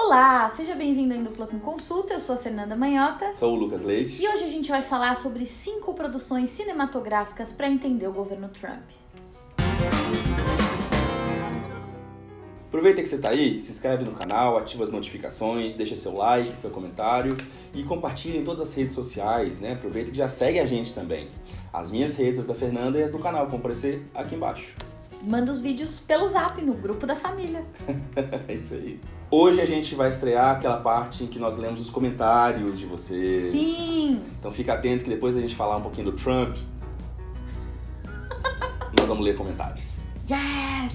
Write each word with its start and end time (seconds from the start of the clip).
Olá, 0.00 0.48
seja 0.50 0.76
bem-vindo 0.76 1.12
ao 1.12 1.22
Dupla 1.22 1.48
com 1.48 1.58
Consulta. 1.58 2.14
Eu 2.14 2.20
sou 2.20 2.36
a 2.36 2.38
Fernanda 2.38 2.76
Manhota. 2.76 3.32
Sou 3.34 3.52
o 3.52 3.56
Lucas 3.56 3.82
Leite. 3.82 4.22
E 4.22 4.28
hoje 4.28 4.44
a 4.44 4.48
gente 4.48 4.70
vai 4.70 4.80
falar 4.80 5.16
sobre 5.16 5.44
cinco 5.44 5.92
produções 5.92 6.50
cinematográficas 6.50 7.50
para 7.50 7.68
entender 7.68 8.06
o 8.06 8.12
governo 8.12 8.48
Trump. 8.48 8.84
Aproveita 12.68 13.02
que 13.02 13.08
você 13.08 13.16
está 13.16 13.30
aí, 13.30 13.58
se 13.58 13.72
inscreve 13.72 14.04
no 14.04 14.12
canal, 14.12 14.56
ativa 14.56 14.84
as 14.84 14.90
notificações, 14.92 15.74
deixa 15.74 15.96
seu 15.96 16.14
like, 16.14 16.56
seu 16.56 16.70
comentário 16.70 17.36
e 17.74 17.82
compartilha 17.82 18.38
em 18.38 18.44
todas 18.44 18.68
as 18.68 18.74
redes 18.74 18.94
sociais, 18.94 19.58
né? 19.58 19.72
Aproveita 19.72 20.12
que 20.12 20.16
já 20.16 20.30
segue 20.30 20.60
a 20.60 20.64
gente 20.64 20.94
também. 20.94 21.28
As 21.72 21.90
minhas 21.90 22.14
redes, 22.14 22.38
as 22.38 22.46
da 22.46 22.54
Fernanda 22.54 23.00
e 23.00 23.02
as 23.02 23.10
do 23.10 23.18
canal 23.18 23.48
vão 23.48 23.58
aparecer 23.58 24.06
aqui 24.14 24.36
embaixo. 24.36 24.76
Manda 25.20 25.50
os 25.50 25.60
vídeos 25.60 25.98
pelo 25.98 26.28
zap 26.28 26.62
no 26.62 26.74
grupo 26.74 27.04
da 27.04 27.16
família. 27.16 27.64
é 28.46 28.54
isso 28.54 28.74
aí. 28.74 29.00
Hoje 29.30 29.60
a 29.60 29.66
gente 29.66 29.94
vai 29.94 30.08
estrear 30.08 30.56
aquela 30.56 30.78
parte 30.78 31.22
em 31.22 31.26
que 31.26 31.38
nós 31.38 31.58
lemos 31.58 31.82
os 31.82 31.90
comentários 31.90 32.78
de 32.78 32.86
vocês. 32.86 33.52
Sim! 33.52 34.22
Então 34.38 34.50
fica 34.50 34.72
atento 34.72 35.04
que 35.04 35.10
depois 35.10 35.36
a 35.36 35.40
gente 35.40 35.54
falar 35.54 35.76
um 35.76 35.82
pouquinho 35.82 36.10
do 36.10 36.16
Trump, 36.16 36.56
nós 38.98 39.06
vamos 39.06 39.22
ler 39.22 39.36
comentários. 39.36 39.98
Yes! 40.30 40.94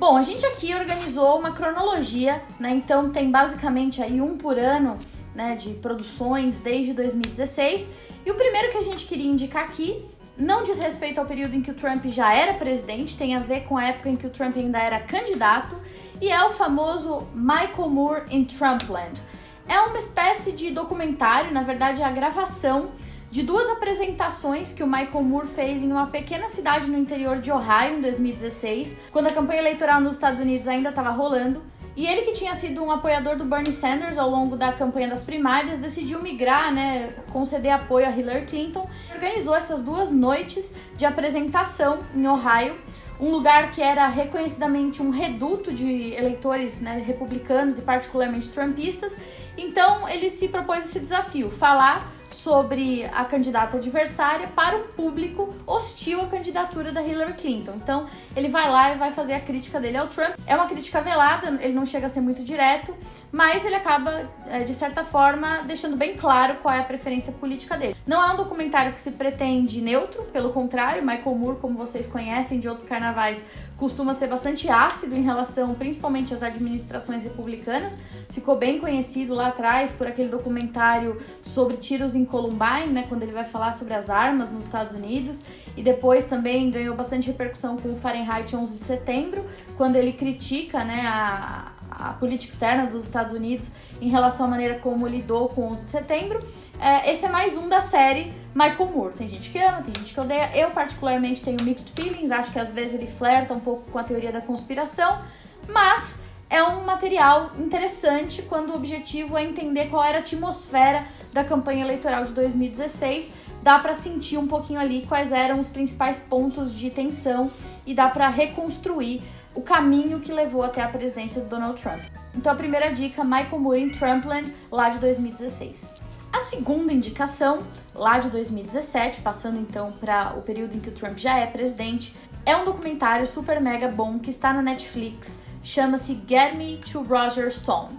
Bom, 0.00 0.16
a 0.16 0.22
gente 0.22 0.44
aqui 0.44 0.74
organizou 0.74 1.38
uma 1.38 1.52
cronologia, 1.52 2.42
né? 2.58 2.74
Então 2.74 3.10
tem 3.10 3.30
basicamente 3.30 4.02
aí 4.02 4.20
um 4.20 4.36
por 4.36 4.58
ano, 4.58 4.98
né, 5.32 5.54
de 5.54 5.74
produções 5.74 6.58
desde 6.58 6.92
2016. 6.92 7.88
E 8.26 8.30
o 8.32 8.34
primeiro 8.34 8.72
que 8.72 8.78
a 8.78 8.82
gente 8.82 9.06
queria 9.06 9.30
indicar 9.30 9.62
aqui 9.62 10.04
não 10.38 10.62
diz 10.62 10.78
respeito 10.78 11.18
ao 11.18 11.26
período 11.26 11.56
em 11.56 11.60
que 11.60 11.70
o 11.70 11.74
Trump 11.74 12.04
já 12.06 12.32
era 12.32 12.54
presidente, 12.54 13.18
tem 13.18 13.34
a 13.34 13.40
ver 13.40 13.64
com 13.64 13.76
a 13.76 13.86
época 13.86 14.08
em 14.08 14.16
que 14.16 14.26
o 14.26 14.30
Trump 14.30 14.56
ainda 14.56 14.78
era 14.78 15.00
candidato, 15.00 15.76
e 16.20 16.30
é 16.30 16.44
o 16.44 16.50
famoso 16.50 17.26
Michael 17.34 17.88
Moore 17.88 18.22
in 18.30 18.44
Trumpland. 18.44 19.20
É 19.68 19.80
uma 19.80 19.98
espécie 19.98 20.52
de 20.52 20.70
documentário, 20.70 21.52
na 21.52 21.62
verdade 21.62 22.02
é 22.02 22.04
a 22.04 22.10
gravação 22.10 22.90
de 23.30 23.42
duas 23.42 23.68
apresentações 23.68 24.72
que 24.72 24.82
o 24.82 24.86
Michael 24.86 25.22
Moore 25.22 25.48
fez 25.48 25.82
em 25.82 25.92
uma 25.92 26.06
pequena 26.06 26.48
cidade 26.48 26.90
no 26.90 26.96
interior 26.96 27.38
de 27.38 27.50
Ohio 27.50 27.98
em 27.98 28.00
2016, 28.00 28.96
quando 29.10 29.26
a 29.26 29.32
campanha 29.32 29.60
eleitoral 29.60 30.00
nos 30.00 30.14
Estados 30.14 30.40
Unidos 30.40 30.66
ainda 30.66 30.88
estava 30.88 31.10
rolando. 31.10 31.62
E 31.98 32.06
ele 32.06 32.22
que 32.22 32.30
tinha 32.30 32.54
sido 32.54 32.80
um 32.80 32.92
apoiador 32.92 33.34
do 33.34 33.44
Bernie 33.44 33.72
Sanders 33.72 34.18
ao 34.18 34.30
longo 34.30 34.54
da 34.54 34.72
campanha 34.72 35.08
das 35.08 35.18
primárias, 35.18 35.80
decidiu 35.80 36.22
migrar, 36.22 36.72
né, 36.72 37.12
conceder 37.32 37.72
apoio 37.72 38.06
a 38.06 38.10
Hillary 38.10 38.46
Clinton, 38.46 38.88
organizou 39.12 39.52
essas 39.52 39.82
duas 39.82 40.12
noites 40.12 40.72
de 40.96 41.04
apresentação 41.04 41.98
em 42.14 42.24
Ohio, 42.28 42.78
um 43.18 43.32
lugar 43.32 43.72
que 43.72 43.82
era 43.82 44.06
reconhecidamente 44.06 45.02
um 45.02 45.10
reduto 45.10 45.74
de 45.74 46.12
eleitores 46.12 46.80
né, 46.80 47.02
republicanos 47.04 47.80
e 47.80 47.82
particularmente 47.82 48.48
trumpistas. 48.48 49.16
Então 49.56 50.08
ele 50.08 50.30
se 50.30 50.46
propôs 50.46 50.86
esse 50.86 51.00
desafio, 51.00 51.50
falar 51.50 52.12
sobre 52.30 53.04
a 53.06 53.24
candidata 53.24 53.76
adversária 53.76 54.48
para 54.48 54.76
um 54.76 54.88
público 54.88 55.54
hostil 55.66 56.20
à 56.20 56.26
candidatura 56.26 56.92
da 56.92 57.02
Hillary 57.02 57.34
Clinton. 57.34 57.74
Então, 57.76 58.06
ele 58.36 58.48
vai 58.48 58.70
lá 58.70 58.94
e 58.94 58.98
vai 58.98 59.12
fazer 59.12 59.34
a 59.34 59.40
crítica 59.40 59.80
dele 59.80 59.96
ao 59.96 60.08
Trump. 60.08 60.34
É 60.46 60.54
uma 60.54 60.66
crítica 60.66 61.00
velada, 61.00 61.58
ele 61.62 61.72
não 61.72 61.86
chega 61.86 62.06
a 62.06 62.08
ser 62.08 62.20
muito 62.20 62.42
direto, 62.42 62.94
mas 63.30 63.64
ele 63.64 63.74
acaba, 63.74 64.28
é, 64.46 64.60
de 64.60 64.74
certa 64.74 65.04
forma, 65.04 65.62
deixando 65.66 65.96
bem 65.96 66.16
claro 66.16 66.56
qual 66.62 66.74
é 66.74 66.80
a 66.80 66.84
preferência 66.84 67.32
política 67.32 67.76
dele. 67.76 67.94
Não 68.06 68.22
é 68.22 68.32
um 68.32 68.36
documentário 68.36 68.92
que 68.92 69.00
se 69.00 69.10
pretende 69.10 69.80
neutro, 69.80 70.22
pelo 70.24 70.50
contrário, 70.50 71.02
Michael 71.04 71.34
Moore, 71.34 71.58
como 71.58 71.76
vocês 71.76 72.06
conhecem 72.06 72.58
de 72.58 72.68
outros 72.68 72.86
carnavais, 72.86 73.42
costuma 73.76 74.12
ser 74.12 74.26
bastante 74.26 74.68
ácido 74.68 75.14
em 75.14 75.22
relação 75.22 75.74
principalmente 75.74 76.34
às 76.34 76.42
administrações 76.42 77.22
republicanas. 77.22 77.96
Ficou 78.30 78.56
bem 78.56 78.80
conhecido 78.80 79.34
lá 79.34 79.48
atrás 79.48 79.92
por 79.92 80.06
aquele 80.06 80.28
documentário 80.28 81.20
sobre 81.42 81.76
tiros 81.76 82.14
em 82.14 82.24
Columbine, 82.24 82.92
né, 82.92 83.04
quando 83.08 83.22
ele 83.22 83.32
vai 83.32 83.44
falar 83.44 83.74
sobre 83.74 83.94
as 83.94 84.10
armas 84.10 84.50
nos 84.50 84.64
Estados 84.64 84.94
Unidos, 84.94 85.44
e 85.76 85.82
depois 85.82 86.24
também 86.24 86.70
ganhou 86.70 86.96
bastante 86.96 87.28
repercussão 87.28 87.76
com 87.76 87.92
o 87.92 87.96
Fahrenheit 87.96 88.54
11 88.54 88.78
de 88.78 88.84
setembro, 88.84 89.46
quando 89.76 89.96
ele 89.96 90.12
critica, 90.12 90.82
né, 90.82 91.02
a, 91.06 91.72
a 91.98 92.12
política 92.12 92.52
externa 92.52 92.86
dos 92.86 93.04
Estados 93.04 93.32
Unidos 93.32 93.72
em 94.00 94.08
relação 94.08 94.46
à 94.46 94.48
maneira 94.48 94.78
como 94.78 95.06
lidou 95.06 95.48
com 95.48 95.68
11 95.68 95.84
de 95.86 95.90
setembro. 95.90 96.46
É, 96.80 97.10
esse 97.10 97.26
é 97.26 97.28
mais 97.28 97.56
um 97.56 97.68
da 97.68 97.80
série 97.80 98.32
Michael 98.54 98.86
Moore. 98.86 99.14
Tem 99.14 99.26
gente 99.26 99.50
que 99.50 99.58
ama, 99.58 99.82
tem 99.82 99.94
gente 99.94 100.14
que 100.14 100.20
odeia. 100.20 100.56
Eu, 100.56 100.70
particularmente, 100.70 101.42
tenho 101.42 101.62
mixed 101.62 101.92
feelings. 101.94 102.30
Acho 102.30 102.52
que 102.52 102.58
às 102.58 102.70
vezes 102.70 102.94
ele 102.94 103.06
flerta 103.06 103.52
um 103.52 103.60
pouco 103.60 103.90
com 103.90 103.98
a 103.98 104.04
teoria 104.04 104.30
da 104.30 104.40
conspiração, 104.40 105.20
mas 105.68 106.22
é 106.50 106.62
um 106.62 106.84
material 106.84 107.50
interessante 107.58 108.40
quando 108.42 108.70
o 108.70 108.76
objetivo 108.76 109.36
é 109.36 109.44
entender 109.44 109.90
qual 109.90 110.02
era 110.02 110.18
a 110.18 110.20
atmosfera 110.20 111.06
da 111.32 111.44
campanha 111.44 111.84
eleitoral 111.84 112.24
de 112.24 112.32
2016. 112.32 113.32
Dá 113.62 113.78
para 113.78 113.92
sentir 113.92 114.38
um 114.38 114.46
pouquinho 114.46 114.80
ali 114.80 115.04
quais 115.06 115.30
eram 115.30 115.60
os 115.60 115.68
principais 115.68 116.18
pontos 116.18 116.72
de 116.72 116.90
tensão 116.90 117.50
e 117.84 117.92
dá 117.92 118.08
para 118.08 118.28
reconstruir 118.28 119.22
o 119.58 119.60
caminho 119.60 120.20
que 120.20 120.30
levou 120.30 120.62
até 120.62 120.80
a 120.80 120.88
presidência 120.88 121.42
do 121.42 121.48
Donald 121.48 121.82
Trump. 121.82 122.00
Então 122.36 122.52
a 122.52 122.54
primeira 122.54 122.92
dica, 122.92 123.24
Michael 123.24 123.58
Moore 123.58 123.82
em 123.82 123.90
Trumpland, 123.90 124.54
lá 124.70 124.88
de 124.88 125.00
2016. 125.00 125.84
A 126.32 126.38
segunda 126.42 126.92
indicação, 126.92 127.64
lá 127.92 128.20
de 128.20 128.30
2017, 128.30 129.20
passando 129.20 129.58
então 129.58 129.90
para 129.90 130.34
o 130.38 130.42
período 130.42 130.76
em 130.76 130.78
que 130.78 130.90
o 130.90 130.92
Trump 130.92 131.18
já 131.18 131.40
é 131.40 131.46
presidente, 131.48 132.14
é 132.46 132.56
um 132.56 132.64
documentário 132.64 133.26
super 133.26 133.60
mega 133.60 133.88
bom 133.88 134.20
que 134.20 134.30
está 134.30 134.52
na 134.52 134.62
Netflix, 134.62 135.40
chama-se 135.60 136.22
Get 136.28 136.54
Me 136.54 136.78
to 136.92 137.02
Roger 137.02 137.52
Stone. 137.52 137.98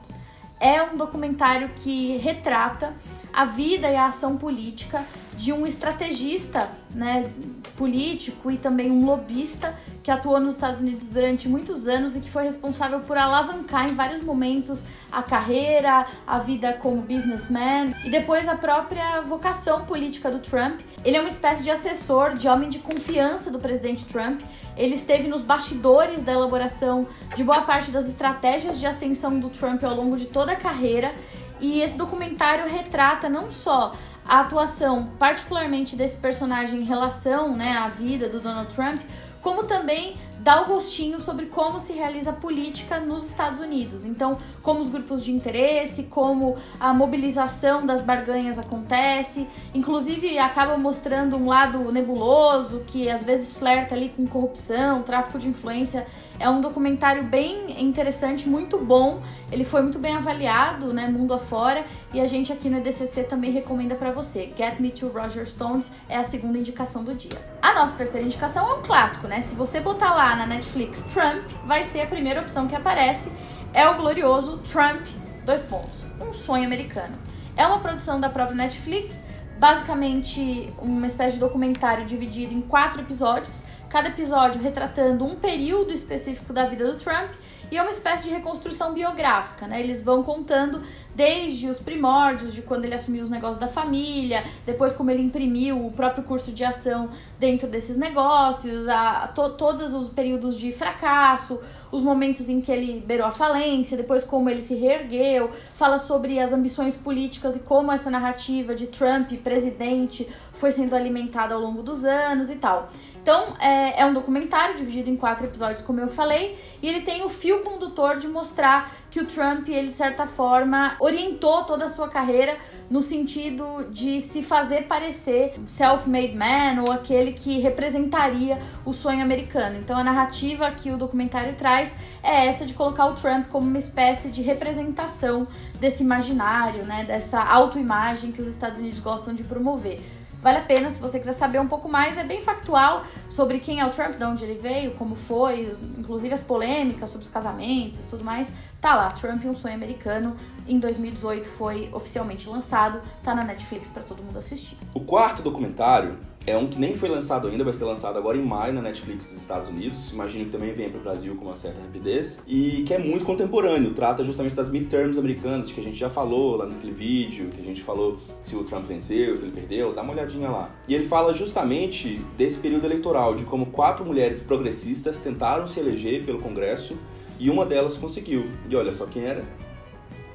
É 0.62 0.82
um 0.82 0.96
documentário 0.96 1.68
que 1.76 2.16
retrata 2.20 2.94
a 3.40 3.46
vida 3.46 3.90
e 3.90 3.96
a 3.96 4.08
ação 4.08 4.36
política 4.36 5.02
de 5.38 5.54
um 5.54 5.66
estrategista 5.66 6.70
né, 6.94 7.32
político 7.78 8.52
e 8.52 8.58
também 8.58 8.92
um 8.92 9.06
lobista 9.06 9.74
que 10.04 10.12
atuou 10.12 10.42
nos 10.42 10.56
Estados 10.56 10.82
Unidos 10.82 11.08
durante 11.08 11.48
muitos 11.48 11.88
anos 11.88 12.18
e 12.18 12.20
que 12.20 12.30
foi 12.30 12.44
responsável 12.44 13.00
por 13.00 13.18
alavancar 13.18 13.90
em 13.90 13.96
vários 13.96 14.22
momentos 14.22 14.84
a 15.10 15.24
carreira, 15.24 16.06
a 16.28 16.40
vida 16.40 16.74
como 16.74 17.02
businessman 17.02 17.96
e 18.04 18.10
depois 18.10 18.50
a 18.50 18.56
própria 18.56 19.22
vocação 19.22 19.86
política 19.86 20.30
do 20.30 20.40
Trump. 20.40 20.82
Ele 21.06 21.16
é 21.16 21.22
uma 21.22 21.30
espécie 21.30 21.64
de 21.64 21.72
assessor, 21.72 22.34
de 22.34 22.50
homem 22.50 22.70
de 22.70 22.80
confiança 22.80 23.50
do 23.50 23.60
presidente 23.60 24.06
Trump. 24.06 24.42
Ele 24.76 24.96
esteve 24.96 25.30
nos 25.30 25.42
bastidores 25.42 26.22
da 26.22 26.34
elaboração 26.34 27.08
de 27.34 27.44
boa 27.46 27.62
parte 27.62 27.90
das 27.92 28.10
estratégias 28.10 28.78
de 28.78 28.86
ascensão 28.86 29.40
do 29.40 29.50
Trump 29.50 29.82
ao 29.86 29.96
longo 29.96 30.18
de 30.18 30.26
toda 30.26 30.52
a 30.52 30.56
carreira. 30.58 31.14
E 31.60 31.82
esse 31.82 31.98
documentário 31.98 32.70
retrata 32.70 33.30
não 33.30 33.52
só 33.52 33.96
a 34.26 34.42
atuação, 34.42 35.12
particularmente 35.18 35.96
desse 35.96 36.18
personagem 36.18 36.82
em 36.82 36.86
relação 36.86 37.56
né, 37.56 37.74
à 37.74 37.88
vida 37.88 38.30
do 38.30 38.40
Donald 38.40 38.74
Trump, 38.74 39.02
como 39.42 39.64
também 39.64 40.18
dá 40.40 40.62
o 40.62 40.66
gostinho 40.66 41.20
sobre 41.20 41.48
como 41.48 41.80
se 41.80 41.94
realiza 41.94 42.32
política 42.32 43.00
nos 43.00 43.26
Estados 43.26 43.60
Unidos. 43.60 44.06
Então, 44.06 44.38
como 44.62 44.80
os 44.80 44.90
grupos 44.90 45.24
de 45.24 45.32
interesse, 45.32 46.04
como 46.04 46.56
a 46.80 46.94
mobilização 46.94 47.86
das 47.86 48.02
barganhas 48.02 48.58
acontece, 48.58 49.48
inclusive 49.74 50.40
acaba 50.40 50.78
mostrando 50.78 51.36
um 51.36 51.48
lado 51.48 51.92
nebuloso 51.92 52.84
que 52.88 53.10
às 53.10 53.24
vezes 53.24 53.54
flerta 53.54 53.96
ali 53.96 54.10
com 54.10 54.26
corrupção, 54.26 55.04
tráfico 55.04 55.38
de 55.38 55.48
influência. 55.48 56.08
É 56.40 56.50
um 56.50 56.62
documentário 56.62 57.24
bem 57.24 57.84
interessante, 57.84 58.48
muito 58.48 58.78
bom. 58.78 59.22
Ele 59.52 59.66
foi 59.66 59.82
muito 59.82 60.00
bem 60.00 60.16
avaliado, 60.16 60.94
né, 60.94 61.06
mundo 61.08 61.34
afora, 61.34 61.86
e 62.14 62.22
a 62.22 62.28
gente 62.28 62.54
aqui 62.54 62.70
no 62.70 62.78
EDCC 62.78 63.24
também 63.24 63.52
recomenda 63.52 63.94
para 63.94 64.12
você. 64.12 64.54
Get 64.58 64.80
Me 64.80 64.90
to 64.90 65.10
Roger 65.10 65.46
Stones 65.46 65.92
é 66.08 66.16
a 66.16 66.24
segunda 66.24 66.58
indicação 66.58 67.04
do 67.04 67.14
dia. 67.14 67.38
A 67.62 67.74
nossa 67.74 67.94
terceira 67.96 68.26
indicação 68.26 68.70
é 68.70 68.74
um 68.76 68.82
clássico, 68.82 69.28
né? 69.28 69.42
Se 69.42 69.54
você 69.54 69.82
botar 69.82 70.14
lá 70.14 70.29
na 70.36 70.46
Netflix 70.46 71.02
Trump, 71.14 71.50
vai 71.66 71.84
ser 71.84 72.02
a 72.02 72.08
primeira 72.08 72.42
opção 72.42 72.68
que 72.68 72.76
aparece. 72.76 73.32
É 73.74 73.88
o 73.88 73.96
glorioso 73.96 74.58
Trump, 74.60 75.06
dois 75.46 75.62
pontos, 75.62 76.06
um 76.20 76.34
sonho 76.34 76.66
americano. 76.66 77.18
É 77.56 77.66
uma 77.66 77.80
produção 77.80 78.20
da 78.20 78.30
própria 78.30 78.56
Netflix, 78.56 79.26
basicamente 79.58 80.74
uma 80.80 81.08
espécie 81.08 81.34
de 81.34 81.40
documentário 81.40 82.06
dividido 82.06 82.54
em 82.54 82.62
quatro 82.62 83.02
episódios, 83.02 83.64
cada 83.90 84.10
episódio 84.10 84.62
retratando 84.62 85.26
um 85.26 85.36
período 85.36 85.92
específico 85.92 86.54
da 86.54 86.66
vida 86.66 86.90
do 86.90 86.98
Trump 86.98 87.32
e 87.72 87.78
é 87.78 87.82
uma 87.82 87.92
espécie 87.92 88.24
de 88.24 88.30
reconstrução 88.30 88.94
biográfica, 88.94 89.68
né? 89.68 89.80
Eles 89.80 90.02
vão 90.02 90.24
contando 90.24 90.82
desde 91.16 91.68
os 91.68 91.80
primórdios 91.80 92.54
de 92.54 92.62
quando 92.62 92.86
ele 92.86 92.96
assumiu 92.96 93.24
os 93.24 93.30
negócios 93.30 93.58
da 93.58 93.68
família, 93.68 94.44
depois 94.66 94.94
como 94.94 95.12
ele 95.12 95.22
imprimiu 95.22 95.86
o 95.86 95.92
próprio 95.92 96.24
curso 96.24 96.52
de 96.52 96.64
ação 96.64 97.10
dentro 97.38 97.68
desses 97.68 97.98
negócios, 97.98 98.88
a, 98.88 99.28
to, 99.28 99.50
todos 99.58 99.94
os 99.94 100.10
períodos 100.10 100.58
de 100.58 100.72
fracasso, 100.72 101.60
os 101.92 102.02
momentos 102.02 102.50
em 102.50 102.62
que 102.62 102.72
ele 102.72 103.04
beirou 103.06 103.28
a 103.28 103.32
falência, 103.32 103.98
depois 103.98 104.24
como 104.24 104.50
ele 104.50 104.62
se 104.62 104.76
reergueu, 104.76 105.52
fala 105.76 106.00
sobre 106.00 106.40
as 106.40 106.54
ambições 106.54 106.96
políticas 106.96 107.58
e 107.58 107.60
como 107.60 107.92
essa 107.92 108.10
narrativa 108.10 108.74
de 108.74 108.88
Trump 108.88 109.32
presidente 109.44 110.28
foi 110.54 110.72
sendo 110.72 110.96
alimentada 110.96 111.54
ao 111.54 111.60
longo 111.60 111.84
dos 111.84 112.04
anos 112.04 112.50
e 112.50 112.56
tal. 112.56 112.90
Então, 113.22 113.54
é, 113.60 114.02
é, 114.02 114.06
um 114.06 114.14
documentário 114.14 114.76
dividido 114.76 115.10
em 115.10 115.16
quatro 115.16 115.46
episódios, 115.46 115.82
como 115.82 116.00
eu 116.00 116.08
falei, 116.08 116.58
e 116.82 116.88
ele 116.88 117.02
tem 117.02 117.24
o 117.24 117.30
fio 117.30 117.62
condutor 117.62 118.18
de 118.18 118.28
mostrar 118.28 118.92
que 119.12 119.20
o 119.20 119.26
Trump, 119.26 119.68
ele 119.68 119.90
de 119.90 119.96
certa 119.96 120.26
forma, 120.26 120.96
orientou 121.00 121.64
toda 121.64 121.86
a 121.86 121.88
sua 121.88 122.08
carreira 122.08 122.58
no 122.90 123.02
sentido 123.02 123.90
de 123.92 124.22
se 124.22 124.42
fazer 124.42 124.84
parecer 124.84 125.54
self-made 125.68 126.36
man 126.36 126.84
ou 126.88 126.92
aquele 126.92 127.34
que 127.34 127.60
representaria 127.60 128.60
o 128.86 128.94
sonho 128.94 129.22
americano. 129.22 129.78
Então, 129.78 129.98
a 129.98 130.04
narrativa 130.04 130.72
que 130.72 130.92
o 130.92 130.98
documentário 130.98 131.56
traz 131.56 131.96
é 132.24 132.48
essa 132.48 132.66
de 132.66 132.74
colocar 132.74 133.08
o 133.08 133.16
Trump 133.16 133.48
como 133.50 133.68
uma 133.68 133.78
espécie 133.80 134.30
de 134.30 134.42
representação 134.42 135.48
desse 135.80 136.04
imaginário, 136.04 136.86
né, 136.86 137.04
dessa 137.04 137.42
autoimagem 137.42 138.32
que 138.32 138.42
os 138.42 138.48
Estados 138.48 138.80
Unidos 138.80 139.00
gostam 139.00 139.34
de 139.34 139.44
promover. 139.44 140.19
Vale 140.42 140.58
a 140.58 140.62
pena 140.62 140.90
se 140.90 141.00
você 141.00 141.20
quiser 141.20 141.34
saber 141.34 141.60
um 141.60 141.68
pouco 141.68 141.90
mais, 141.90 142.18
é 142.18 142.24
bem 142.24 142.42
factual 142.42 143.04
sobre 143.28 143.60
quem 143.60 143.82
é 143.82 143.86
o 143.86 143.90
Trump, 143.90 144.18
de 144.18 144.24
onde 144.24 144.46
ele 144.46 144.58
veio, 144.58 144.92
como 144.92 145.16
foi, 145.16 145.78
inclusive 145.98 146.34
as 146.34 146.42
polêmicas 146.42 147.10
sobre 147.10 147.26
os 147.26 147.32
casamentos, 147.32 148.06
tudo 148.06 148.24
mais. 148.24 148.54
Tá 148.82 148.96
lá, 148.96 149.12
Trump 149.12 149.44
um 149.44 149.54
sonho 149.54 149.76
americano, 149.76 150.38
em 150.66 150.80
2018 150.80 151.46
foi 151.50 151.90
oficialmente 151.92 152.48
lançado, 152.48 153.02
tá 153.22 153.36
na 153.36 153.44
Netflix 153.44 153.90
para 153.90 154.04
todo 154.04 154.24
mundo 154.24 154.40
assistir. 154.40 154.78
O 154.94 155.02
quarto 155.02 155.42
documentário 155.42 156.18
é 156.48 156.56
um 156.56 156.68
que 156.68 156.80
nem 156.80 156.96
foi 156.96 157.10
lançado 157.10 157.50
ainda, 157.50 157.64
vai 157.66 157.74
ser 157.74 157.84
lançado 157.84 158.18
agora 158.18 158.38
em 158.38 158.42
maio 158.42 158.74
na 158.74 158.82
Netflix 158.82 159.26
dos 159.26 159.36
Estados 159.36 159.68
Unidos. 159.68 160.14
Imagino 160.14 160.46
que 160.46 160.52
também 160.52 160.72
venha 160.74 160.90
para 160.90 161.00
o 161.00 161.04
Brasil 161.04 161.36
com 161.36 161.46
uma 161.46 161.58
certa 161.58 161.82
rapidez. 161.82 162.42
E 162.48 162.84
que 162.84 162.94
é 162.94 162.98
muito 162.98 163.26
contemporâneo, 163.26 163.94
trata 163.94 164.24
justamente 164.24 164.56
das 164.56 164.72
midterms 164.72 165.18
americanas, 165.18 165.70
que 165.70 165.82
a 165.82 165.84
gente 165.84 165.98
já 165.98 166.10
falou 166.10 166.56
lá 166.56 166.66
naquele 166.66 166.94
vídeo, 166.94 167.50
que 167.50 167.62
a 167.62 167.66
gente 167.66 167.84
falou 167.84 168.18
se 168.42 168.56
o 168.56 168.64
Trump 168.64 168.86
venceu, 168.86 169.36
se 169.36 169.44
ele 169.44 169.52
perdeu, 169.52 169.94
dá 169.94 170.02
uma 170.02 170.14
olhadinha 170.14 170.50
lá. 170.50 170.70
E 170.88 170.96
ele 170.96 171.06
fala 171.06 171.34
justamente 171.34 172.22
desse 172.38 172.60
período 172.60 172.86
eleitoral, 172.86 173.36
de 173.36 173.44
como 173.44 173.66
quatro 173.68 174.06
mulheres 174.06 174.42
progressistas 174.42 175.20
tentaram 175.20 175.68
se 175.68 175.80
eleger 175.80 176.26
pelo 176.26 176.40
Congresso 176.40 176.98
e 177.40 177.50
uma 177.50 177.66
delas 177.66 177.98
conseguiu. 177.98 178.52
E 178.70 178.76
olha 178.76 178.94
só 178.94 179.06
quem 179.06 179.24
era? 179.24 179.44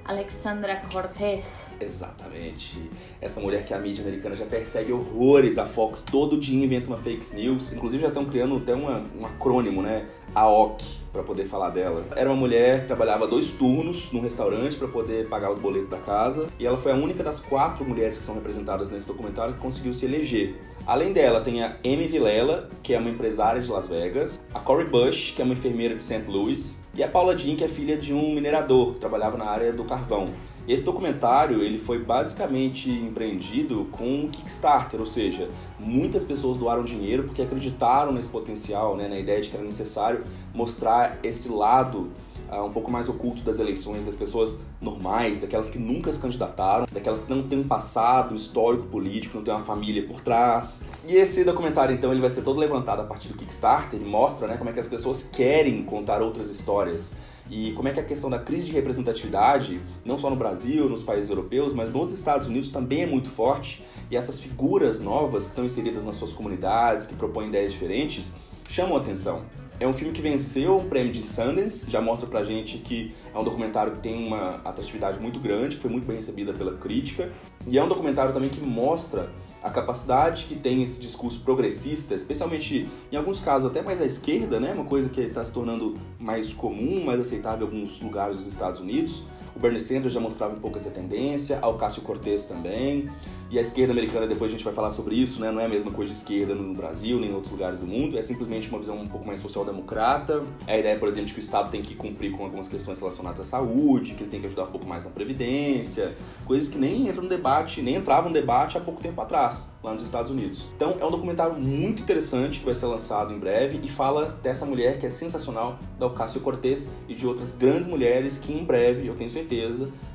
Alexandra 0.04 0.82
Cortez. 0.92 1.66
Exatamente. 1.80 2.78
Essa 3.22 3.40
mulher 3.40 3.64
que 3.64 3.72
a 3.72 3.78
mídia 3.78 4.02
americana 4.02 4.36
já 4.36 4.44
persegue 4.44 4.92
horrores. 4.92 5.56
A 5.56 5.64
Fox 5.64 6.02
todo 6.02 6.38
dia 6.38 6.62
inventa 6.62 6.88
uma 6.88 6.98
fake 6.98 7.34
news. 7.34 7.72
Inclusive 7.72 8.02
já 8.02 8.08
estão 8.08 8.26
criando 8.26 8.56
até 8.56 8.74
uma, 8.74 9.02
um 9.18 9.24
acrônimo, 9.24 9.80
né? 9.80 10.06
AOC, 10.34 10.84
para 11.10 11.22
poder 11.22 11.46
falar 11.46 11.70
dela. 11.70 12.04
Era 12.14 12.28
uma 12.28 12.36
mulher 12.36 12.82
que 12.82 12.86
trabalhava 12.88 13.26
dois 13.26 13.52
turnos 13.52 14.12
num 14.12 14.20
restaurante 14.20 14.76
para 14.76 14.88
poder 14.88 15.26
pagar 15.26 15.50
os 15.50 15.58
boletos 15.58 15.88
da 15.88 15.98
casa. 15.98 16.48
E 16.58 16.66
ela 16.66 16.76
foi 16.76 16.92
a 16.92 16.96
única 16.96 17.22
das 17.22 17.40
quatro 17.40 17.82
mulheres 17.82 18.18
que 18.18 18.26
são 18.26 18.34
representadas 18.34 18.90
nesse 18.90 19.06
documentário 19.06 19.54
que 19.54 19.60
conseguiu 19.60 19.94
se 19.94 20.04
eleger. 20.04 20.54
Além 20.86 21.14
dela, 21.14 21.40
tem 21.40 21.62
a 21.62 21.76
Amy 21.82 22.06
Vilela, 22.08 22.68
que 22.82 22.92
é 22.92 22.98
uma 22.98 23.08
empresária 23.08 23.62
de 23.62 23.70
Las 23.70 23.88
Vegas, 23.88 24.38
a 24.52 24.60
Corey 24.60 24.86
Bush, 24.86 25.32
que 25.34 25.40
é 25.40 25.44
uma 25.46 25.54
enfermeira 25.54 25.94
de 25.94 26.02
St. 26.02 26.24
Louis, 26.28 26.83
e 26.96 27.02
a 27.02 27.08
Paula 27.08 27.36
Jean, 27.36 27.56
que 27.56 27.64
é 27.64 27.68
filha 27.68 27.96
de 27.96 28.14
um 28.14 28.34
minerador 28.34 28.94
que 28.94 29.00
trabalhava 29.00 29.36
na 29.36 29.46
área 29.46 29.72
do 29.72 29.84
carvão. 29.84 30.26
Esse 30.66 30.82
documentário 30.82 31.62
ele 31.62 31.78
foi 31.78 31.98
basicamente 32.02 32.90
empreendido 32.90 33.86
com 33.92 34.04
um 34.04 34.28
Kickstarter, 34.28 34.98
ou 34.98 35.06
seja, 35.06 35.48
muitas 35.78 36.24
pessoas 36.24 36.56
doaram 36.56 36.82
dinheiro 36.82 37.24
porque 37.24 37.42
acreditaram 37.42 38.12
nesse 38.12 38.30
potencial, 38.30 38.96
né, 38.96 39.06
na 39.06 39.18
ideia 39.18 39.42
de 39.42 39.50
que 39.50 39.56
era 39.56 39.64
necessário 39.64 40.24
mostrar 40.54 41.18
esse 41.22 41.50
lado 41.50 42.10
uh, 42.50 42.64
um 42.64 42.72
pouco 42.72 42.90
mais 42.90 43.08
oculto 43.08 43.42
das 43.42 43.58
eleições, 43.58 44.04
das 44.04 44.16
pessoas 44.16 44.62
normais, 44.80 45.40
daquelas 45.40 45.68
que 45.68 45.78
nunca 45.78 46.12
se 46.12 46.18
candidataram, 46.18 46.86
daquelas 46.90 47.20
que 47.20 47.30
não 47.30 47.42
têm 47.42 47.60
um 47.60 47.68
passado 47.68 48.34
histórico 48.34 48.84
político, 48.84 49.36
não 49.36 49.44
têm 49.44 49.54
uma 49.54 49.60
família 49.60 50.06
por 50.06 50.20
trás. 50.20 50.84
E 51.06 51.14
esse 51.14 51.44
documentário, 51.44 51.94
então, 51.94 52.10
ele 52.10 52.20
vai 52.20 52.30
ser 52.30 52.42
todo 52.42 52.58
levantado 52.58 53.00
a 53.00 53.04
partir 53.04 53.28
do 53.28 53.34
Kickstarter 53.34 54.00
e 54.00 54.04
mostra 54.04 54.46
né, 54.46 54.56
como 54.56 54.70
é 54.70 54.72
que 54.72 54.80
as 54.80 54.88
pessoas 54.88 55.22
querem 55.24 55.82
contar 55.84 56.22
outras 56.22 56.50
histórias 56.50 57.16
e 57.50 57.72
como 57.72 57.88
é 57.88 57.92
que 57.92 58.00
a 58.00 58.04
questão 58.04 58.30
da 58.30 58.38
crise 58.38 58.64
de 58.66 58.72
representatividade, 58.72 59.80
não 60.04 60.18
só 60.18 60.30
no 60.30 60.36
Brasil, 60.36 60.88
nos 60.88 61.02
países 61.02 61.28
europeus, 61.28 61.74
mas 61.74 61.92
nos 61.92 62.10
Estados 62.12 62.48
Unidos 62.48 62.70
também 62.70 63.02
é 63.02 63.06
muito 63.06 63.28
forte. 63.28 63.84
E 64.10 64.16
essas 64.16 64.40
figuras 64.40 65.00
novas 65.00 65.44
que 65.44 65.50
estão 65.50 65.64
inseridas 65.64 66.04
nas 66.04 66.16
suas 66.16 66.32
comunidades, 66.32 67.06
que 67.06 67.14
propõem 67.14 67.48
ideias 67.48 67.72
diferentes, 67.72 68.32
chamam 68.68 68.96
atenção. 68.96 69.42
É 69.80 69.88
um 69.88 69.92
filme 69.92 70.12
que 70.12 70.22
venceu 70.22 70.78
o 70.78 70.84
prêmio 70.84 71.12
de 71.12 71.22
Sundance, 71.22 71.90
já 71.90 72.00
mostra 72.00 72.28
pra 72.28 72.44
gente 72.44 72.78
que 72.78 73.12
é 73.34 73.38
um 73.38 73.42
documentário 73.42 73.92
que 73.94 73.98
tem 73.98 74.24
uma 74.26 74.60
atratividade 74.64 75.18
muito 75.18 75.40
grande, 75.40 75.76
que 75.76 75.82
foi 75.82 75.90
muito 75.90 76.06
bem 76.06 76.16
recebida 76.16 76.52
pela 76.52 76.76
crítica. 76.76 77.32
E 77.66 77.76
é 77.76 77.82
um 77.82 77.88
documentário 77.88 78.32
também 78.32 78.50
que 78.50 78.60
mostra 78.60 79.30
a 79.64 79.70
capacidade 79.70 80.44
que 80.44 80.54
tem 80.54 80.82
esse 80.82 81.00
discurso 81.00 81.40
progressista, 81.40 82.14
especialmente 82.14 82.86
em 83.10 83.16
alguns 83.16 83.40
casos 83.40 83.70
até 83.70 83.82
mais 83.82 84.00
à 84.00 84.04
esquerda, 84.04 84.60
né? 84.60 84.72
Uma 84.74 84.84
coisa 84.84 85.08
que 85.08 85.22
está 85.22 85.44
se 85.44 85.52
tornando 85.52 85.94
mais 86.20 86.52
comum, 86.52 87.02
mais 87.04 87.18
aceitável 87.18 87.66
em 87.66 87.70
alguns 87.70 88.00
lugares 88.00 88.36
dos 88.36 88.46
Estados 88.46 88.80
Unidos. 88.80 89.24
O 89.54 89.60
Bernie 89.60 89.80
Sanders 89.80 90.12
já 90.12 90.20
mostrava 90.20 90.54
um 90.54 90.58
pouco 90.58 90.78
essa 90.78 90.90
tendência, 90.90 91.58
ao 91.62 91.78
Cássio 91.78 92.02
Cortez 92.02 92.44
também. 92.44 93.08
E 93.50 93.58
a 93.58 93.62
esquerda 93.62 93.92
americana, 93.92 94.26
depois 94.26 94.50
a 94.50 94.52
gente 94.52 94.64
vai 94.64 94.74
falar 94.74 94.90
sobre 94.90 95.14
isso, 95.14 95.40
né? 95.40 95.52
Não 95.52 95.60
é 95.60 95.66
a 95.66 95.68
mesma 95.68 95.92
coisa 95.92 96.12
de 96.12 96.18
esquerda 96.18 96.56
no 96.56 96.74
Brasil, 96.74 97.20
nem 97.20 97.30
em 97.30 97.34
outros 97.34 97.52
lugares 97.52 97.78
do 97.78 97.86
mundo. 97.86 98.18
É 98.18 98.22
simplesmente 98.22 98.68
uma 98.68 98.78
visão 98.78 98.98
um 98.98 99.06
pouco 99.06 99.24
mais 99.24 99.38
social-democrata. 99.38 100.42
É 100.66 100.74
a 100.74 100.78
ideia, 100.78 100.98
por 100.98 101.06
exemplo, 101.06 101.26
de 101.26 101.34
que 101.34 101.38
o 101.38 101.42
Estado 101.42 101.70
tem 101.70 101.80
que 101.80 101.94
cumprir 101.94 102.32
com 102.32 102.42
algumas 102.42 102.66
questões 102.66 102.98
relacionadas 102.98 103.40
à 103.40 103.44
saúde, 103.44 104.14
que 104.14 104.24
ele 104.24 104.30
tem 104.30 104.40
que 104.40 104.46
ajudar 104.46 104.64
um 104.64 104.72
pouco 104.72 104.86
mais 104.86 105.04
na 105.04 105.10
previdência. 105.10 106.16
Coisas 106.44 106.68
que 106.68 106.76
nem 106.76 107.08
entram 107.08 107.22
no 107.22 107.28
debate, 107.28 107.80
nem 107.80 107.94
entravam 107.94 108.30
no 108.30 108.34
debate 108.34 108.76
há 108.76 108.80
pouco 108.80 109.00
tempo 109.00 109.20
atrás, 109.20 109.72
lá 109.84 109.92
nos 109.92 110.02
Estados 110.02 110.32
Unidos. 110.32 110.66
Então, 110.74 110.96
é 110.98 111.04
um 111.04 111.10
documentário 111.10 111.54
muito 111.54 112.02
interessante 112.02 112.58
que 112.58 112.64
vai 112.64 112.74
ser 112.74 112.86
lançado 112.86 113.32
em 113.32 113.38
breve 113.38 113.80
e 113.84 113.88
fala 113.88 114.36
dessa 114.42 114.66
mulher 114.66 114.98
que 114.98 115.06
é 115.06 115.10
sensacional, 115.10 115.78
da 115.96 116.06
Ocasio 116.06 116.40
Cortez 116.40 116.90
e 117.08 117.14
de 117.14 117.24
outras 117.24 117.52
grandes 117.52 117.86
mulheres 117.86 118.36
que 118.36 118.52
em 118.52 118.64
breve, 118.64 119.06
eu 119.06 119.14
tenho 119.14 119.30
certeza, 119.30 119.43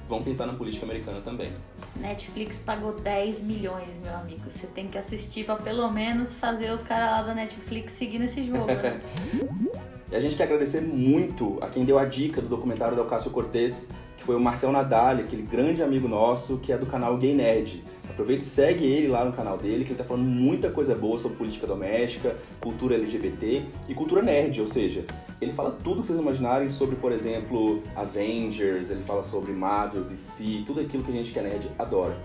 vão 0.08 0.24
pintar 0.24 0.48
na 0.48 0.54
política 0.54 0.86
americana 0.86 1.22
também. 1.22 1.52
Netflix 1.96 2.58
pagou 2.60 2.94
10 2.94 3.42
milhões, 3.42 3.90
meu 4.04 4.16
amigo. 4.16 4.42
Você 4.50 4.66
tem 4.68 4.88
que 4.88 4.98
assistir 4.98 5.46
para 5.46 5.56
pelo 5.56 5.90
menos 5.92 6.34
fazer 6.34 6.72
os 6.72 6.82
caras 6.82 7.12
lá 7.12 7.22
da 7.22 7.36
Netflix 7.36 7.94
seguir 7.94 8.20
nesse 8.20 8.44
jogo, 8.44 8.66
né? 8.66 9.00
E 10.12 10.16
a 10.16 10.20
gente 10.20 10.36
quer 10.36 10.46
agradecer 10.46 10.82
muito 10.82 11.60
a 11.62 11.68
quem 11.68 11.86
deu 11.86 12.00
a 12.00 12.06
dica 12.06 12.42
do 12.42 12.48
documentário 12.48 12.96
do 12.96 13.04
Ocasio 13.04 13.30
Cortez, 13.30 13.92
que 14.18 14.24
foi 14.24 14.36
o 14.36 14.40
Marcel 14.40 14.72
Nadal, 14.72 15.18
aquele 15.18 15.44
grande 15.44 15.84
amigo 15.84 16.08
nosso 16.08 16.58
que 16.58 16.74
é 16.74 16.78
do 16.80 16.88
canal 16.88 17.16
Gay 17.16 17.36
Nerd. 17.36 17.84
Aproveita 18.10 18.44
e 18.44 18.48
segue 18.48 18.86
ele 18.86 19.08
lá 19.08 19.24
no 19.24 19.32
canal 19.32 19.58
dele, 19.58 19.84
que 19.84 19.92
ele 19.92 19.98
tá 19.98 20.04
falando 20.04 20.26
muita 20.26 20.70
coisa 20.70 20.96
boa 20.96 21.18
sobre 21.18 21.38
política 21.38 21.66
doméstica, 21.66 22.36
cultura 22.60 22.96
LGBT 22.96 23.64
e 23.88 23.94
cultura 23.94 24.22
nerd, 24.22 24.60
ou 24.60 24.68
seja, 24.68 25.06
ele 25.40 25.54
fala 25.54 25.72
tudo 25.72 26.02
que 26.02 26.08
vocês 26.08 26.20
imaginarem 26.20 26.70
sobre, 26.70 26.96
por 26.96 27.12
exemplo, 27.12 27.82
Avengers, 27.96 28.90
ele 28.90 29.02
fala 29.02 29.24
sobre 29.24 29.52
Marvel, 29.54 30.04
DC, 30.04 30.64
tudo 30.66 30.82
aquilo 30.82 31.04
que 31.04 31.12
a 31.12 31.14
gente 31.14 31.32
que 31.32 31.40
é 31.40 31.42
nerd 31.44 31.70
adora. 31.78 32.18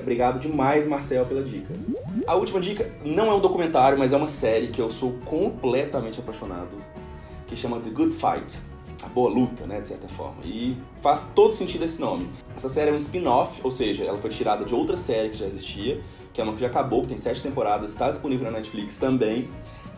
Obrigado 0.00 0.40
demais, 0.40 0.86
Marcel, 0.86 1.26
pela 1.26 1.42
dica. 1.42 1.74
A 2.26 2.34
última 2.34 2.60
dica 2.60 2.90
não 3.04 3.30
é 3.30 3.34
um 3.34 3.40
documentário, 3.40 3.98
mas 3.98 4.12
é 4.12 4.16
uma 4.16 4.28
série 4.28 4.68
que 4.68 4.80
eu 4.80 4.88
sou 4.88 5.12
completamente 5.26 6.20
apaixonado, 6.20 6.70
que 7.46 7.54
chama 7.54 7.80
The 7.80 7.90
Good 7.90 8.14
Fight 8.14 8.67
a 9.02 9.06
boa 9.08 9.30
luta, 9.30 9.66
né, 9.66 9.80
de 9.80 9.88
certa 9.88 10.08
forma. 10.08 10.44
E 10.44 10.76
faz 11.00 11.30
todo 11.34 11.54
sentido 11.54 11.84
esse 11.84 12.00
nome. 12.00 12.28
Essa 12.56 12.68
série 12.68 12.90
é 12.90 12.92
um 12.92 12.96
spin-off, 12.96 13.60
ou 13.62 13.70
seja, 13.70 14.04
ela 14.04 14.18
foi 14.18 14.30
tirada 14.30 14.64
de 14.64 14.74
outra 14.74 14.96
série 14.96 15.30
que 15.30 15.38
já 15.38 15.46
existia, 15.46 16.00
que 16.32 16.40
é 16.40 16.44
uma 16.44 16.52
que 16.52 16.60
já 16.60 16.66
acabou, 16.66 17.02
que 17.02 17.08
tem 17.08 17.18
sete 17.18 17.42
temporadas, 17.42 17.92
está 17.92 18.10
disponível 18.10 18.50
na 18.50 18.58
Netflix 18.58 18.98
também, 18.98 19.48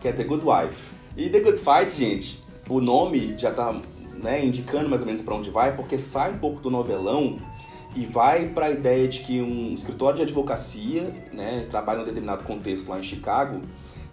que 0.01 0.07
é 0.07 0.11
The 0.11 0.23
Good 0.23 0.43
Wife. 0.45 0.93
E 1.17 1.29
The 1.29 1.39
Good 1.39 1.57
Fight, 1.59 1.91
gente, 1.95 2.41
o 2.69 2.79
nome 2.79 3.35
já 3.37 3.51
tá 3.51 3.79
né, 4.21 4.45
indicando 4.45 4.87
mais 4.87 5.01
ou 5.01 5.07
menos 5.07 5.21
para 5.21 5.35
onde 5.35 5.49
vai, 5.49 5.75
porque 5.75 5.97
sai 5.97 6.31
um 6.31 6.37
pouco 6.37 6.61
do 6.61 6.69
novelão 6.69 7.39
e 7.95 8.05
vai 8.05 8.47
para 8.47 8.67
a 8.67 8.71
ideia 8.71 9.07
de 9.07 9.19
que 9.21 9.41
um 9.41 9.73
escritório 9.73 10.17
de 10.17 10.23
advocacia, 10.23 11.13
né, 11.33 11.65
trabalha 11.69 11.99
em 11.99 12.01
um 12.03 12.05
determinado 12.05 12.43
contexto 12.43 12.87
lá 12.87 12.99
em 12.99 13.03
Chicago, 13.03 13.59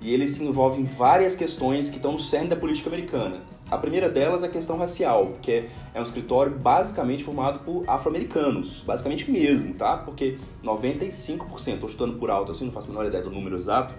e 0.00 0.12
ele 0.12 0.26
se 0.26 0.44
envolve 0.44 0.80
em 0.80 0.84
várias 0.84 1.34
questões 1.34 1.90
que 1.90 1.96
estão 1.96 2.12
no 2.12 2.20
cerne 2.20 2.48
da 2.48 2.56
política 2.56 2.88
americana. 2.88 3.40
A 3.70 3.76
primeira 3.76 4.08
delas 4.08 4.42
é 4.42 4.46
a 4.46 4.48
questão 4.48 4.78
racial, 4.78 5.34
que 5.42 5.52
é, 5.52 5.68
é 5.92 6.00
um 6.00 6.02
escritório 6.02 6.52
basicamente 6.52 7.22
formado 7.22 7.58
por 7.58 7.84
afro-americanos, 7.86 8.82
basicamente 8.86 9.30
mesmo, 9.30 9.74
tá? 9.74 9.98
Porque 9.98 10.38
95%, 10.64 11.74
estou 11.74 11.88
chutando 11.88 12.16
por 12.16 12.30
alto 12.30 12.52
assim, 12.52 12.64
não 12.64 12.72
faço 12.72 12.88
a 12.88 12.92
menor 12.92 13.06
ideia 13.06 13.22
do 13.22 13.30
número 13.30 13.58
exato, 13.58 13.94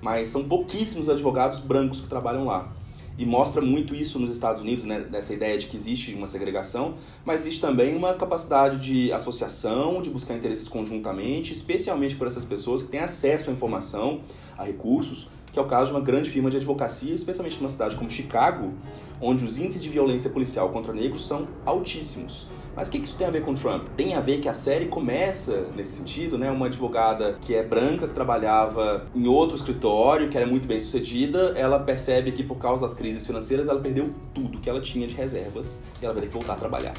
mas 0.00 0.28
são 0.28 0.44
pouquíssimos 0.44 1.08
advogados 1.08 1.58
brancos 1.58 2.00
que 2.00 2.08
trabalham 2.08 2.44
lá. 2.44 2.72
E 3.18 3.26
mostra 3.26 3.60
muito 3.60 3.92
isso 3.92 4.20
nos 4.20 4.30
Estados 4.30 4.62
Unidos, 4.62 4.84
né, 4.84 5.00
dessa 5.00 5.34
ideia 5.34 5.58
de 5.58 5.66
que 5.66 5.76
existe 5.76 6.14
uma 6.14 6.28
segregação, 6.28 6.94
mas 7.24 7.40
existe 7.40 7.60
também 7.60 7.96
uma 7.96 8.14
capacidade 8.14 8.78
de 8.78 9.12
associação, 9.12 10.00
de 10.00 10.10
buscar 10.10 10.36
interesses 10.36 10.68
conjuntamente, 10.68 11.52
especialmente 11.52 12.14
por 12.14 12.28
essas 12.28 12.44
pessoas 12.44 12.82
que 12.82 12.88
têm 12.88 13.00
acesso 13.00 13.50
à 13.50 13.52
informação, 13.52 14.20
a 14.56 14.62
recursos, 14.62 15.28
que 15.58 15.60
é 15.60 15.66
o 15.66 15.68
caso 15.68 15.90
de 15.90 15.96
uma 15.96 16.04
grande 16.04 16.30
firma 16.30 16.48
de 16.48 16.56
advocacia, 16.56 17.12
especialmente 17.12 17.58
numa 17.58 17.68
cidade 17.68 17.96
como 17.96 18.08
Chicago, 18.08 18.72
onde 19.20 19.44
os 19.44 19.58
índices 19.58 19.82
de 19.82 19.88
violência 19.88 20.30
policial 20.30 20.68
contra 20.68 20.92
negros 20.92 21.26
são 21.26 21.48
altíssimos. 21.66 22.46
Mas 22.76 22.86
o 22.86 22.92
que 22.92 22.98
isso 22.98 23.16
tem 23.18 23.26
a 23.26 23.30
ver 23.30 23.42
com 23.42 23.54
Trump? 23.54 23.88
Tem 23.96 24.14
a 24.14 24.20
ver 24.20 24.40
que 24.40 24.48
a 24.48 24.54
série 24.54 24.86
começa 24.86 25.66
nesse 25.74 25.96
sentido, 25.96 26.38
né? 26.38 26.48
Uma 26.48 26.66
advogada 26.66 27.36
que 27.40 27.56
é 27.56 27.64
branca, 27.64 28.06
que 28.06 28.14
trabalhava 28.14 29.06
em 29.12 29.26
outro 29.26 29.56
escritório, 29.56 30.28
que 30.28 30.36
era 30.36 30.46
muito 30.46 30.68
bem 30.68 30.78
sucedida, 30.78 31.54
ela 31.56 31.80
percebe 31.80 32.30
que 32.30 32.44
por 32.44 32.58
causa 32.58 32.82
das 32.82 32.94
crises 32.94 33.26
financeiras 33.26 33.66
ela 33.66 33.80
perdeu 33.80 34.14
tudo 34.32 34.60
que 34.60 34.70
ela 34.70 34.80
tinha 34.80 35.08
de 35.08 35.14
reservas 35.16 35.82
e 36.00 36.04
ela 36.04 36.14
vai 36.14 36.22
ter 36.22 36.28
que 36.28 36.34
voltar 36.34 36.52
a 36.52 36.56
trabalhar. 36.56 36.94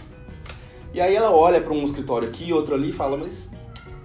E 0.93 0.99
aí 0.99 1.15
ela 1.15 1.31
olha 1.31 1.61
para 1.61 1.71
um 1.71 1.85
escritório 1.85 2.27
aqui, 2.27 2.51
outro 2.51 2.75
ali 2.75 2.89
e 2.89 2.93
fala, 2.93 3.15
mas 3.15 3.49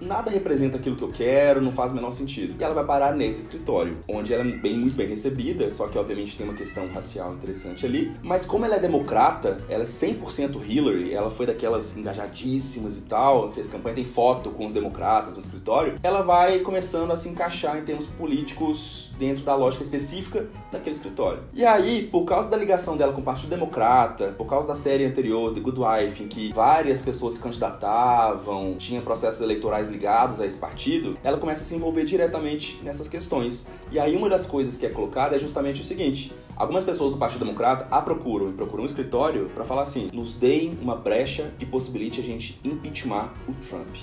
nada 0.01 0.29
representa 0.29 0.77
aquilo 0.77 0.95
que 0.95 1.03
eu 1.03 1.11
quero, 1.11 1.61
não 1.61 1.71
faz 1.71 1.91
o 1.91 1.95
menor 1.95 2.11
sentido. 2.11 2.55
E 2.59 2.63
ela 2.63 2.73
vai 2.73 2.85
parar 2.85 3.15
nesse 3.15 3.41
escritório, 3.41 3.97
onde 4.07 4.33
ela 4.33 4.43
é 4.43 4.47
bem, 4.47 4.77
muito 4.77 4.95
bem 4.95 5.07
recebida, 5.07 5.71
só 5.71 5.87
que 5.87 5.97
obviamente 5.97 6.37
tem 6.37 6.45
uma 6.45 6.55
questão 6.55 6.87
racial 6.87 7.33
interessante 7.33 7.85
ali. 7.85 8.11
Mas 8.21 8.45
como 8.45 8.65
ela 8.65 8.75
é 8.75 8.79
democrata, 8.79 9.57
ela 9.69 9.83
é 9.83 9.87
100% 9.87 10.59
Hillary, 10.67 11.13
ela 11.13 11.29
foi 11.29 11.45
daquelas 11.45 11.97
engajadíssimas 11.97 12.97
e 12.97 13.01
tal, 13.01 13.51
fez 13.51 13.67
campanha, 13.67 13.95
tem 13.95 14.05
foto 14.05 14.49
com 14.51 14.65
os 14.65 14.73
democratas 14.73 15.33
no 15.33 15.39
escritório, 15.39 15.95
ela 16.03 16.21
vai 16.21 16.59
começando 16.59 17.11
a 17.11 17.15
se 17.15 17.29
encaixar 17.29 17.77
em 17.77 17.83
termos 17.83 18.07
políticos 18.07 19.11
dentro 19.17 19.43
da 19.43 19.55
lógica 19.55 19.83
específica 19.83 20.47
daquele 20.71 20.95
escritório. 20.95 21.43
E 21.53 21.65
aí, 21.65 22.07
por 22.11 22.25
causa 22.25 22.49
da 22.49 22.57
ligação 22.57 22.97
dela 22.97 23.13
com 23.13 23.21
o 23.21 23.23
Partido 23.23 23.49
Democrata, 23.49 24.33
por 24.37 24.45
causa 24.45 24.67
da 24.67 24.75
série 24.75 25.05
anterior, 25.05 25.53
The 25.53 25.59
Good 25.59 25.79
Wife, 25.79 26.23
em 26.23 26.27
que 26.27 26.53
várias 26.53 27.01
pessoas 27.01 27.35
se 27.35 27.39
candidatavam, 27.39 28.75
tinha 28.77 29.01
processos 29.01 29.41
eleitorais 29.41 29.84
ligados 29.89 30.39
a 30.39 30.45
esse 30.45 30.57
partido, 30.57 31.17
ela 31.23 31.37
começa 31.37 31.63
a 31.63 31.65
se 31.65 31.75
envolver 31.75 32.05
diretamente 32.05 32.79
nessas 32.83 33.07
questões. 33.07 33.67
E 33.91 33.99
aí 33.99 34.15
uma 34.15 34.29
das 34.29 34.45
coisas 34.45 34.77
que 34.77 34.85
é 34.85 34.89
colocada 34.89 35.35
é 35.35 35.39
justamente 35.39 35.81
o 35.81 35.85
seguinte: 35.85 36.33
algumas 36.55 36.83
pessoas 36.83 37.11
do 37.11 37.17
Partido 37.17 37.45
Democrata 37.45 37.87
a 37.89 38.01
procuram 38.01 38.49
e 38.49 38.53
procuram 38.53 38.83
um 38.83 38.87
escritório 38.87 39.49
para 39.53 39.65
falar 39.65 39.83
assim: 39.83 40.09
nos 40.13 40.35
deem 40.35 40.77
uma 40.81 40.95
brecha 40.95 41.51
que 41.59 41.65
possibilite 41.65 42.19
a 42.21 42.23
gente 42.23 42.59
impeachment 42.63 43.29
o 43.47 43.53
Trump. 43.67 43.95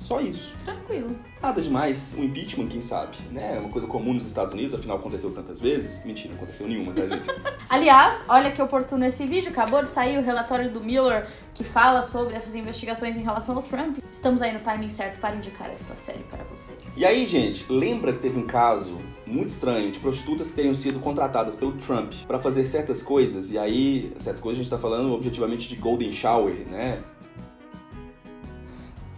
Só 0.00 0.20
isso. 0.20 0.54
Tranquilo. 0.64 1.14
Nada 1.42 1.60
demais. 1.60 2.16
Um 2.18 2.24
impeachment, 2.24 2.68
quem 2.68 2.80
sabe? 2.80 3.16
Né? 3.30 3.56
É 3.56 3.60
uma 3.60 3.68
coisa 3.68 3.86
comum 3.86 4.14
nos 4.14 4.26
Estados 4.26 4.52
Unidos, 4.52 4.74
afinal 4.74 4.96
aconteceu 4.96 5.30
tantas 5.32 5.60
vezes. 5.60 6.04
Mentira, 6.04 6.30
não 6.30 6.36
aconteceu 6.36 6.66
nenhuma, 6.66 6.92
tá, 6.92 7.06
gente? 7.06 7.28
Aliás, 7.68 8.24
olha 8.28 8.50
que 8.50 8.60
oportuno 8.60 9.04
esse 9.04 9.26
vídeo. 9.26 9.50
Acabou 9.50 9.82
de 9.82 9.90
sair 9.90 10.18
o 10.18 10.22
relatório 10.22 10.70
do 10.70 10.82
Miller 10.82 11.28
que 11.60 11.64
fala 11.64 12.00
sobre 12.00 12.34
essas 12.34 12.54
investigações 12.54 13.18
em 13.18 13.20
relação 13.20 13.54
ao 13.54 13.62
Trump. 13.62 13.98
Estamos 14.10 14.40
aí 14.40 14.50
no 14.50 14.60
timing 14.60 14.88
certo 14.88 15.20
para 15.20 15.36
indicar 15.36 15.68
esta 15.68 15.94
série 15.94 16.24
para 16.30 16.42
você. 16.44 16.72
E 16.96 17.04
aí, 17.04 17.26
gente, 17.26 17.70
lembra 17.70 18.14
que 18.14 18.20
teve 18.20 18.38
um 18.38 18.46
caso 18.46 18.96
muito 19.26 19.50
estranho 19.50 19.92
de 19.92 19.98
prostitutas 19.98 20.48
que 20.48 20.54
teriam 20.54 20.74
sido 20.74 20.98
contratadas 21.00 21.54
pelo 21.54 21.72
Trump 21.72 22.14
para 22.26 22.38
fazer 22.38 22.66
certas 22.66 23.02
coisas. 23.02 23.52
E 23.52 23.58
aí, 23.58 24.10
certas 24.18 24.40
coisas 24.40 24.58
a 24.58 24.62
gente 24.62 24.70
tá 24.70 24.78
falando 24.78 25.12
objetivamente 25.12 25.68
de 25.68 25.76
Golden 25.76 26.10
Shower, 26.12 26.66
né? 26.66 27.02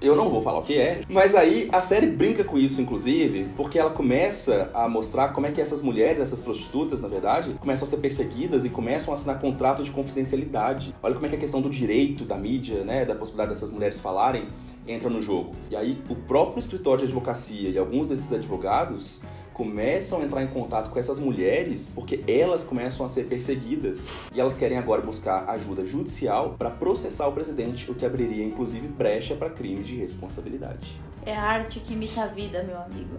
Eu 0.03 0.17
não 0.17 0.29
vou 0.29 0.43
falar 0.43 0.59
o 0.59 0.63
que 0.63 0.77
é, 0.77 1.01
mas 1.09 1.33
aí 1.33 1.69
a 1.71 1.81
série 1.81 2.09
brinca 2.09 2.43
com 2.43 2.59
isso, 2.59 2.83
inclusive, 2.83 3.49
porque 3.57 3.79
ela 3.79 3.91
começa 3.91 4.69
a 4.75 4.89
mostrar 4.89 5.29
como 5.29 5.47
é 5.47 5.53
que 5.53 5.61
essas 5.61 5.81
mulheres, 5.81 6.21
essas 6.21 6.41
prostitutas, 6.41 7.01
na 7.01 7.07
verdade, 7.07 7.55
começam 7.61 7.87
a 7.87 7.89
ser 7.89 7.99
perseguidas 7.99 8.65
e 8.65 8.69
começam 8.69 9.15
a 9.15 9.17
assinar 9.17 9.41
contratos 9.41 9.87
de 9.87 9.93
confidencialidade. 9.93 10.93
Olha 11.01 11.15
como 11.15 11.27
é 11.27 11.29
que 11.29 11.37
a 11.37 11.39
questão 11.39 11.63
do 11.63 11.71
direito 11.71 12.25
da 12.25 12.37
mídia, 12.37 12.83
né, 12.83 13.05
da 13.05 13.15
possibilidade 13.15 13.55
dessas 13.55 13.71
mulheres 13.71 14.01
falarem, 14.01 14.49
entra 14.89 15.09
no 15.09 15.23
jogo. 15.23 15.55
E 15.71 15.77
aí 15.77 15.97
o 16.09 16.17
próprio 16.17 16.59
escritório 16.59 16.99
de 16.99 17.05
advocacia 17.05 17.71
e 17.71 17.79
alguns 17.79 18.09
desses 18.09 18.33
advogados 18.33 19.21
começam 19.53 20.21
a 20.21 20.25
entrar 20.25 20.43
em 20.43 20.49
contato 20.49 20.91
com 20.91 20.99
essas 20.99 21.19
mulheres 21.19 21.91
porque 21.95 22.25
elas 22.27 22.65
começam 22.65 23.05
a 23.05 23.09
ser 23.09 23.25
perseguidas 23.25 24.09
e 24.35 24.41
elas 24.41 24.57
querem 24.57 24.79
agora 24.79 25.03
buscar 25.03 25.49
ajuda 25.51 25.85
judicial 25.85 26.55
para 26.59 26.71
processar 26.71 27.27
o 27.29 27.33
presidente, 27.33 27.91
o 27.91 27.95
que 27.95 28.07
abriria 28.07 28.45
inclusive 28.45 28.89
brecha 28.89 29.35
para 29.35 29.51
crimes 29.51 29.87
de 29.87 29.97
responsabilidade. 29.97 31.01
É 31.25 31.37
a 31.37 31.43
arte 31.43 31.81
que 31.81 31.93
imita 31.93 32.23
a 32.23 32.27
vida, 32.27 32.63
meu 32.63 32.79
amigo. 32.79 33.17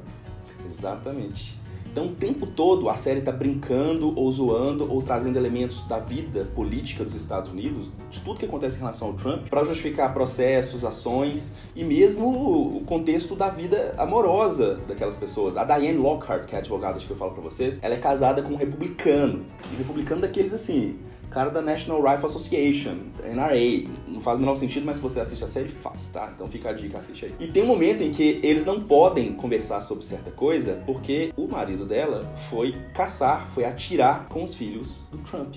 Exatamente. 0.65 1.62
Então, 1.93 2.07
o 2.07 2.15
tempo 2.15 2.47
todo 2.47 2.89
a 2.89 2.95
série 2.95 3.19
está 3.19 3.31
brincando 3.31 4.17
ou 4.19 4.31
zoando 4.31 4.91
ou 4.91 5.03
trazendo 5.03 5.37
elementos 5.37 5.85
da 5.85 5.99
vida 5.99 6.43
política 6.55 7.03
dos 7.03 7.13
Estados 7.13 7.51
Unidos, 7.51 7.91
de 8.09 8.19
tudo 8.19 8.39
que 8.39 8.45
acontece 8.45 8.77
em 8.77 8.79
relação 8.79 9.09
ao 9.09 9.13
Trump, 9.13 9.47
para 9.47 9.63
justificar 9.63 10.11
processos, 10.11 10.83
ações 10.83 11.53
e 11.75 11.83
mesmo 11.83 12.77
o 12.77 12.83
contexto 12.83 13.35
da 13.35 13.47
vida 13.47 13.93
amorosa 13.95 14.79
daquelas 14.87 15.15
pessoas. 15.15 15.55
A 15.55 15.63
Diane 15.63 15.95
Lockhart, 15.95 16.45
que 16.47 16.55
é 16.55 16.57
a 16.57 16.61
advogada 16.61 16.97
que 16.97 17.11
eu 17.11 17.15
falo 17.15 17.29
para 17.29 17.43
vocês, 17.43 17.79
ela 17.83 17.93
é 17.93 17.99
casada 17.99 18.41
com 18.41 18.53
um 18.53 18.57
republicano. 18.57 19.45
E 19.71 19.75
republicano 19.75 20.21
daqueles 20.21 20.51
assim, 20.51 20.97
cara 21.33 21.49
da 21.49 21.61
National 21.61 22.01
Rifle 22.01 22.27
Association, 22.27 22.95
NRA. 23.23 23.89
Não 24.07 24.21
faz 24.21 24.37
o 24.37 24.39
menor 24.39 24.55
sentido, 24.55 24.85
mas 24.85 24.97
se 24.97 25.03
você 25.03 25.19
assiste 25.19 25.43
a 25.43 25.47
série, 25.47 25.69
faz, 25.69 26.07
tá? 26.09 26.31
Então 26.33 26.47
fica 26.47 26.69
a 26.69 26.73
dica, 26.73 26.99
assiste 26.99 27.25
aí. 27.25 27.35
E 27.39 27.47
tem 27.47 27.63
um 27.63 27.67
momento 27.67 28.03
em 28.03 28.11
que 28.11 28.39
eles 28.43 28.65
não 28.65 28.81
podem 28.81 29.33
conversar 29.33 29.81
sobre 29.81 30.05
certa 30.05 30.31
coisa 30.31 30.81
porque 30.85 31.33
o 31.35 31.47
marido 31.47 31.85
dela 31.85 32.21
foi 32.49 32.75
caçar, 32.93 33.49
foi 33.51 33.65
atirar 33.65 34.27
com 34.29 34.43
os 34.43 34.53
filhos 34.53 35.03
do 35.11 35.17
Trump. 35.19 35.55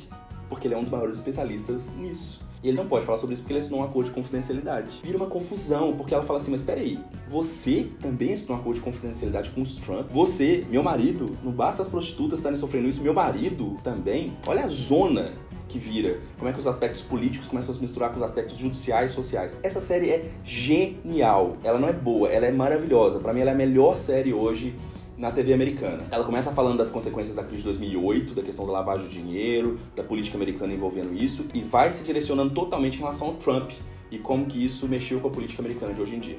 Porque 0.49 0.67
ele 0.67 0.75
é 0.75 0.79
um 0.79 0.83
dos 0.83 0.91
maiores 0.91 1.17
especialistas 1.17 1.93
nisso. 1.97 2.46
E 2.67 2.69
ele 2.69 2.79
não 2.79 2.89
pode 2.89 3.07
falar 3.07 3.17
sobre 3.17 3.35
isso 3.35 3.45
porque 3.45 3.53
ele 3.53 3.61
assinou 3.61 3.79
um 3.79 3.85
acordo 3.85 4.09
de 4.09 4.13
confidencialidade. 4.13 5.01
Vira 5.05 5.17
uma 5.17 5.29
confusão, 5.29 5.97
porque 5.97 6.13
ela 6.13 6.25
fala 6.25 6.41
assim, 6.41 6.51
mas 6.51 6.63
peraí, 6.63 6.99
você 7.29 7.87
também 8.01 8.33
assinou 8.33 8.57
um 8.57 8.61
acordo 8.61 8.79
de 8.79 8.81
confidencialidade 8.81 9.51
com 9.51 9.63
os 9.63 9.77
Trump? 9.77 10.11
Você, 10.11 10.67
meu 10.69 10.83
marido, 10.83 11.31
não 11.45 11.53
basta 11.53 11.81
as 11.81 11.89
prostitutas 11.89 12.41
estarem 12.41 12.57
sofrendo 12.57 12.89
isso, 12.89 13.01
meu 13.05 13.15
marido 13.15 13.77
também? 13.85 14.33
Olha 14.45 14.65
a 14.65 14.69
zona 14.69 15.35
que 15.69 15.79
vira, 15.79 16.19
como 16.39 16.51
é 16.51 16.53
que 16.53 16.59
os 16.59 16.67
aspectos 16.67 17.03
políticos 17.03 17.47
começam 17.47 17.71
a 17.71 17.75
se 17.77 17.81
misturar 17.81 18.11
com 18.11 18.17
os 18.17 18.23
aspectos 18.23 18.57
judiciais 18.59 19.13
e 19.13 19.15
sociais. 19.15 19.61
Essa 19.63 19.81
série 19.81 20.11
é 20.11 20.33
genial. 20.43 21.57
Ela 21.63 21.79
não 21.79 21.89
é 21.89 21.93
boa, 21.93 22.29
ela 22.29 22.47
é 22.47 22.51
maravilhosa. 22.51 23.21
Para 23.21 23.33
mim, 23.33 23.43
ela 23.43 23.51
é 23.51 23.55
a 23.55 23.57
melhor 23.57 23.97
série 23.97 24.35
hoje 24.35 24.75
na 25.17 25.31
TV 25.31 25.53
americana. 25.53 26.05
Ela 26.11 26.25
começa 26.25 26.53
falando 26.53 26.79
das 26.79 26.91
consequências 26.91 27.37
da 27.37 27.43
crise 27.43 27.59
de 27.59 27.65
2008, 27.65 28.35
da 28.35 28.43
questão 28.43 28.67
da 28.67 28.73
lavagem 28.73 29.09
de 29.09 29.23
dinheiro, 29.23 29.79
da 29.95 30.03
política 30.03 30.37
americana 30.37 30.73
envolvendo 30.73 31.15
isso, 31.15 31.47
e 31.55 31.61
vai 31.61 31.93
se 31.93 32.05
direcionando 32.05 32.53
totalmente 32.53 32.97
em 32.97 33.01
relação 33.01 33.29
ao 33.29 33.35
Trump 33.35 33.71
e 34.11 34.19
como 34.19 34.47
que 34.47 34.65
isso 34.65 34.87
mexeu 34.87 35.21
com 35.21 35.29
a 35.29 35.31
política 35.31 35.63
americana 35.63 35.95
de 35.95 36.01
hoje 36.01 36.17
em 36.17 36.21
dia. 36.21 36.37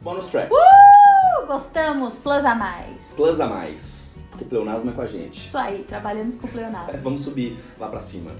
Bônus 0.00 0.26
track. 0.26 0.52
Uh, 0.52 1.46
gostamos, 1.46 2.18
plus 2.18 2.44
a 2.44 2.54
mais. 2.54 3.14
Plus 3.16 3.40
a 3.40 3.46
mais. 3.46 4.22
Porque 4.30 4.44
pleonasmo 4.44 4.90
é 4.90 4.92
com 4.94 5.02
a 5.02 5.06
gente. 5.06 5.40
Isso 5.40 5.58
aí, 5.58 5.84
trabalhamos 5.84 6.34
com 6.34 6.48
pleonasmo. 6.48 6.92
Vamos 7.02 7.20
subir 7.20 7.56
lá 7.78 7.88
pra 7.88 8.00
cima. 8.00 8.32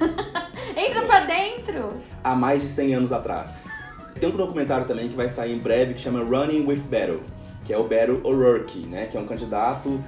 Entra 0.76 1.02
pra 1.02 1.20
dentro! 1.20 1.92
Há 2.24 2.34
mais 2.34 2.62
de 2.62 2.68
100 2.68 2.94
anos 2.94 3.12
atrás. 3.12 3.70
Tem 4.18 4.28
um 4.28 4.36
documentário 4.36 4.86
também 4.86 5.08
que 5.08 5.14
vai 5.14 5.28
sair 5.28 5.54
em 5.54 5.58
breve 5.58 5.94
que 5.94 6.00
chama 6.00 6.20
Running 6.20 6.66
with 6.66 6.80
Battle 6.90 7.20
que 7.66 7.72
é 7.72 7.78
o 7.78 7.82
Beto 7.82 8.20
O'Rourke, 8.22 8.86
né? 8.86 9.06
Que 9.06 9.16
é 9.16 9.20
um 9.20 9.26
candidato 9.26 10.02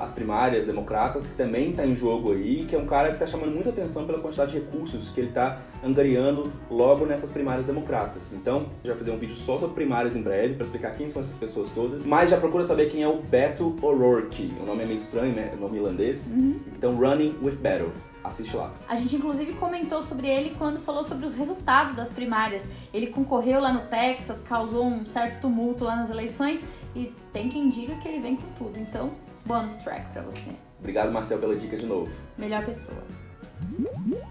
às 0.00 0.12
primárias 0.12 0.64
democratas, 0.64 1.26
que 1.26 1.34
também 1.34 1.70
está 1.70 1.86
em 1.86 1.94
jogo 1.94 2.32
aí, 2.32 2.64
que 2.68 2.74
é 2.74 2.78
um 2.78 2.86
cara 2.86 3.08
que 3.08 3.14
está 3.14 3.26
chamando 3.26 3.52
muita 3.52 3.70
atenção 3.70 4.06
pela 4.06 4.18
quantidade 4.18 4.52
de 4.52 4.58
recursos 4.58 5.10
que 5.10 5.20
ele 5.20 5.28
está 5.28 5.60
angariando 5.84 6.50
logo 6.70 7.04
nessas 7.06 7.30
primárias 7.30 7.66
democratas. 7.66 8.32
Então, 8.32 8.66
já 8.84 8.96
fazer 8.96 9.10
um 9.10 9.18
vídeo 9.18 9.36
só 9.36 9.58
sobre 9.58 9.74
primárias 9.74 10.16
em 10.16 10.22
breve, 10.22 10.54
para 10.54 10.64
explicar 10.64 10.92
quem 10.92 11.08
são 11.08 11.20
essas 11.20 11.36
pessoas 11.36 11.68
todas. 11.70 12.06
Mas 12.06 12.30
já 12.30 12.36
procura 12.36 12.64
saber 12.64 12.86
quem 12.86 13.02
é 13.02 13.08
o 13.08 13.20
Beto 13.20 13.76
O'Rourke. 13.82 14.54
O 14.60 14.64
nome 14.64 14.82
é 14.82 14.86
meio 14.86 14.98
estranho, 14.98 15.34
né? 15.34 15.52
O 15.56 15.60
nome 15.60 15.78
irlandês. 15.78 16.32
Uhum. 16.32 16.60
Então, 16.76 16.94
Running 16.96 17.36
with 17.42 17.56
Beto. 17.56 17.90
Assiste 18.22 18.54
lá. 18.54 18.70
A 18.86 18.96
gente 18.96 19.16
inclusive 19.16 19.54
comentou 19.54 20.02
sobre 20.02 20.28
ele 20.28 20.54
quando 20.58 20.78
falou 20.78 21.02
sobre 21.02 21.24
os 21.24 21.32
resultados 21.32 21.94
das 21.94 22.10
primárias. 22.10 22.68
Ele 22.92 23.06
concorreu 23.06 23.60
lá 23.60 23.72
no 23.72 23.80
Texas, 23.86 24.42
causou 24.42 24.84
um 24.84 25.06
certo 25.06 25.40
tumulto 25.40 25.84
lá 25.84 25.96
nas 25.96 26.10
eleições 26.10 26.62
e 26.94 27.14
tem 27.32 27.48
quem 27.48 27.70
diga 27.70 27.94
que 27.96 28.06
ele 28.06 28.20
vem 28.20 28.36
com 28.36 28.46
tudo. 28.58 28.78
Então, 28.78 29.12
bônus 29.44 29.74
track 29.76 30.12
para 30.12 30.22
você. 30.22 30.50
Obrigado, 30.78 31.12
Marcel, 31.12 31.38
pela 31.38 31.54
dica 31.54 31.76
de 31.76 31.86
novo. 31.86 32.08
Melhor 32.38 32.64
pessoa. 32.64 33.02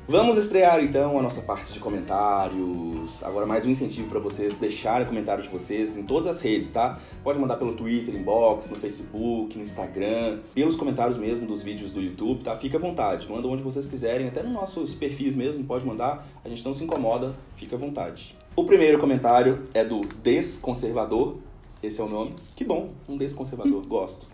Vamos 0.08 0.40
estrear 0.40 0.84
então 0.84 1.20
a 1.20 1.22
nossa 1.22 1.42
parte 1.42 1.72
de 1.72 1.80
comentários. 1.80 3.24
Agora 3.24 3.46
mais 3.46 3.64
um 3.64 3.70
incentivo 3.70 4.10
para 4.10 4.20
vocês 4.20 4.60
deixarem 4.60 5.06
comentário 5.06 5.44
de 5.44 5.50
vocês 5.50 5.98
em 5.98 6.04
todas 6.04 6.28
as 6.28 6.42
redes, 6.42 6.72
tá? 6.72 7.00
Pode 7.24 7.38
mandar 7.40 7.58
pelo 7.58 7.74
Twitter, 7.74 8.16
inbox, 8.16 8.70
no 8.70 8.76
Facebook, 8.76 9.56
no 9.56 9.64
Instagram, 9.64 10.40
pelos 10.54 10.76
comentários 10.76 11.16
mesmo 11.16 11.46
dos 11.46 11.62
vídeos 11.62 11.94
do 11.94 12.02
YouTube, 12.02 12.44
tá? 12.44 12.56
Fica 12.56 12.78
à 12.78 12.82
vontade, 12.82 13.30
manda 13.30 13.48
onde 13.48 13.62
vocês 13.62 13.86
quiserem, 13.86 14.28
até 14.28 14.42
nos 14.42 14.52
nossos 14.52 14.96
perfis 14.96 15.36
mesmo, 15.36 15.64
pode 15.64 15.86
mandar. 15.86 16.26
A 16.44 16.50
gente 16.50 16.66
não 16.66 16.74
se 16.74 16.84
incomoda, 16.84 17.36
fica 17.56 17.76
à 17.76 17.80
vontade. 17.80 18.36
O 18.56 18.64
primeiro 18.64 18.98
comentário 19.00 19.68
é 19.74 19.86
do 19.86 20.02
Desconservador 20.24 21.38
esse 21.82 22.02
é 22.02 22.04
o 22.04 22.10
nome. 22.10 22.36
Que 22.56 22.64
bom, 22.64 22.90
um 23.08 23.18
desconservador, 23.18 23.86
gosto. 23.86 24.28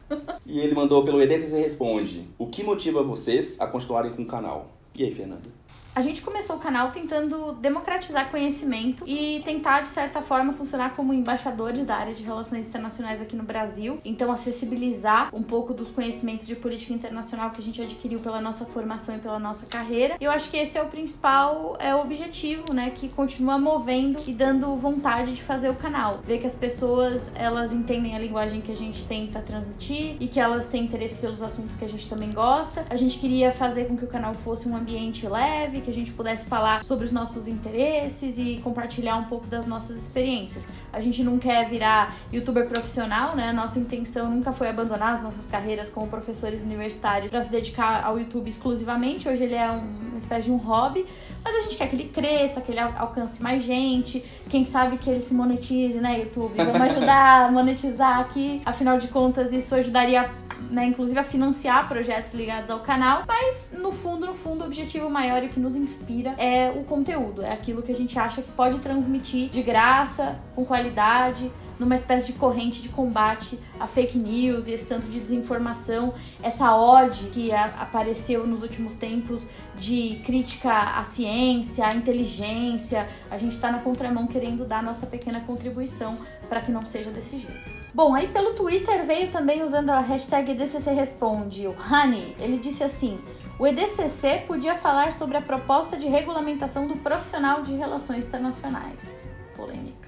E 0.45 0.59
ele 0.59 0.73
mandou 0.73 1.03
pelo 1.03 1.21
EDCC 1.21 1.59
Responde: 1.59 2.27
O 2.37 2.47
que 2.47 2.63
motiva 2.63 3.03
vocês 3.03 3.59
a 3.59 3.67
continuarem 3.67 4.13
com 4.13 4.23
o 4.23 4.27
canal? 4.27 4.71
E 4.93 5.03
aí, 5.03 5.13
Fernanda? 5.13 5.49
A 5.95 6.01
gente 6.01 6.21
começou 6.21 6.57
o 6.57 6.59
canal 6.59 6.91
tentando 6.91 7.53
democratizar 7.53 8.29
conhecimento 8.29 9.07
e 9.07 9.41
tentar, 9.45 9.79
de 9.79 9.87
certa 9.87 10.21
forma, 10.21 10.51
funcionar 10.51 10.93
como 10.93 11.13
embaixadores 11.13 11.85
da 11.85 11.95
área 11.95 12.13
de 12.13 12.21
relações 12.21 12.67
internacionais 12.67 13.21
aqui 13.21 13.33
no 13.33 13.43
Brasil. 13.43 14.01
Então, 14.03 14.29
acessibilizar 14.29 15.33
um 15.33 15.41
pouco 15.41 15.73
dos 15.73 15.89
conhecimentos 15.91 16.45
de 16.45 16.53
política 16.53 16.93
internacional 16.93 17.51
que 17.51 17.61
a 17.61 17.63
gente 17.63 17.81
adquiriu 17.81 18.19
pela 18.19 18.41
nossa 18.41 18.65
formação 18.65 19.15
e 19.15 19.19
pela 19.19 19.39
nossa 19.39 19.65
carreira. 19.67 20.17
Eu 20.19 20.31
acho 20.31 20.51
que 20.51 20.57
esse 20.57 20.77
é 20.77 20.81
o 20.81 20.87
principal 20.87 21.77
é, 21.79 21.95
objetivo, 21.95 22.73
né? 22.73 22.89
Que 22.89 23.07
continua 23.07 23.57
movendo 23.57 24.19
e 24.27 24.33
dando 24.33 24.75
vontade 24.75 25.31
de 25.31 25.41
fazer 25.41 25.69
o 25.69 25.75
canal. 25.75 26.19
Ver 26.25 26.39
que 26.39 26.45
as 26.45 26.55
pessoas, 26.55 27.31
elas 27.35 27.71
entendem 27.71 28.17
a 28.17 28.19
linguagem 28.19 28.59
que 28.59 28.71
a 28.73 28.75
gente 28.75 29.05
tenta 29.05 29.39
transmitir 29.39 30.17
e 30.19 30.27
que 30.27 30.41
elas 30.41 30.67
têm 30.67 30.83
interesse 30.83 31.17
pelos 31.19 31.41
assuntos 31.41 31.73
que 31.77 31.85
a 31.85 31.89
gente 31.89 32.09
também 32.09 32.31
gosta. 32.33 32.83
A 32.89 32.97
gente 32.97 33.17
queria 33.17 33.53
fazer 33.53 33.87
com 33.87 33.95
que 33.95 34.03
o 34.03 34.09
canal 34.09 34.33
fosse 34.33 34.67
um 34.67 34.75
ambiente 34.75 35.25
leve, 35.25 35.84
que 35.85 35.91
a 35.91 35.93
gente 35.93 36.11
pudesse 36.11 36.47
falar 36.47 36.83
sobre 36.83 37.05
os 37.05 37.11
nossos 37.11 37.47
interesses 37.47 38.37
e 38.39 38.59
compartilhar 38.63 39.15
um 39.17 39.25
pouco 39.25 39.45
das 39.47 39.65
nossas 39.65 39.97
experiências. 39.97 40.63
A 40.91 40.99
gente 40.99 41.23
não 41.23 41.37
quer 41.37 41.69
virar 41.69 42.15
youtuber 42.33 42.67
profissional, 42.67 43.35
né? 43.35 43.53
Nossa 43.53 43.79
intenção 43.79 44.29
nunca 44.29 44.51
foi 44.51 44.67
abandonar 44.67 45.13
as 45.13 45.21
nossas 45.21 45.45
carreiras 45.45 45.87
como 45.87 46.07
professores 46.07 46.63
universitários 46.63 47.29
para 47.29 47.41
se 47.41 47.49
dedicar 47.49 48.03
ao 48.03 48.19
YouTube 48.19 48.49
exclusivamente. 48.49 49.29
Hoje 49.29 49.43
ele 49.43 49.55
é 49.55 49.69
um, 49.69 50.09
uma 50.09 50.17
espécie 50.17 50.45
de 50.45 50.51
um 50.51 50.57
hobby, 50.57 51.05
mas 51.43 51.55
a 51.55 51.61
gente 51.61 51.77
quer 51.77 51.87
que 51.87 51.95
ele 51.95 52.09
cresça, 52.09 52.61
que 52.61 52.71
ele 52.71 52.79
alcance 52.79 53.41
mais 53.41 53.63
gente, 53.63 54.25
quem 54.49 54.65
sabe 54.65 54.97
que 54.97 55.09
ele 55.09 55.21
se 55.21 55.33
monetize, 55.33 55.99
né, 55.99 56.19
YouTube? 56.21 56.55
Vamos 56.57 56.81
ajudar 56.81 57.45
a 57.45 57.51
monetizar 57.51 58.19
aqui. 58.19 58.61
Afinal 58.65 58.97
de 58.97 59.07
contas, 59.07 59.53
isso 59.53 59.75
ajudaria 59.75 60.29
né, 60.69 60.85
inclusive 60.85 61.17
a 61.19 61.23
financiar 61.23 61.87
projetos 61.87 62.33
ligados 62.33 62.69
ao 62.69 62.79
canal, 62.79 63.23
mas 63.27 63.69
no 63.71 63.91
fundo, 63.91 64.25
no 64.25 64.33
fundo, 64.33 64.63
o 64.63 64.67
objetivo 64.67 65.09
maior 65.09 65.43
e 65.43 65.49
que 65.49 65.59
nos 65.59 65.75
inspira 65.75 66.35
é 66.37 66.71
o 66.75 66.83
conteúdo, 66.83 67.41
é 67.41 67.53
aquilo 67.53 67.81
que 67.81 67.91
a 67.91 67.95
gente 67.95 68.17
acha 68.17 68.41
que 68.41 68.51
pode 68.51 68.79
transmitir 68.79 69.49
de 69.49 69.61
graça, 69.61 70.39
com 70.55 70.65
qualidade, 70.65 71.51
numa 71.79 71.95
espécie 71.95 72.27
de 72.27 72.33
corrente 72.33 72.81
de 72.81 72.89
combate 72.89 73.59
a 73.79 73.87
fake 73.87 74.17
news 74.17 74.67
e 74.67 74.73
esse 74.73 74.85
tanto 74.85 75.07
de 75.07 75.19
desinformação, 75.19 76.13
essa 76.41 76.75
ode 76.75 77.25
que 77.29 77.51
apareceu 77.51 78.47
nos 78.47 78.61
últimos 78.61 78.95
tempos 78.95 79.49
de 79.77 80.21
crítica 80.25 80.71
à 80.71 81.03
ciência, 81.03 81.85
à 81.85 81.93
inteligência. 81.93 83.07
A 83.29 83.37
gente 83.37 83.51
está 83.51 83.71
na 83.71 83.79
contramão 83.79 84.27
querendo 84.27 84.65
dar 84.65 84.81
nossa 84.81 85.05
pequena 85.05 85.41
contribuição 85.41 86.17
para 86.47 86.61
que 86.61 86.71
não 86.71 86.85
seja 86.85 87.11
desse 87.11 87.37
jeito. 87.37 87.84
Bom, 87.95 88.13
aí 88.13 88.27
pelo 88.27 88.55
Twitter 88.55 89.05
veio 89.05 89.31
também 89.31 89.63
usando 89.63 89.89
a 89.89 90.01
hashtag 90.01 90.51
EDCC 90.51 90.91
Responde, 90.91 91.65
o 91.65 91.71
Honey, 91.71 92.35
ele 92.39 92.57
disse 92.57 92.83
assim: 92.83 93.17
o 93.57 93.65
EDCC 93.65 94.43
podia 94.45 94.75
falar 94.75 95.13
sobre 95.13 95.37
a 95.37 95.41
proposta 95.41 95.95
de 95.95 96.05
regulamentação 96.05 96.87
do 96.87 96.97
profissional 96.97 97.61
de 97.61 97.73
relações 97.73 98.25
internacionais. 98.25 99.23
Polêmica. 99.55 100.04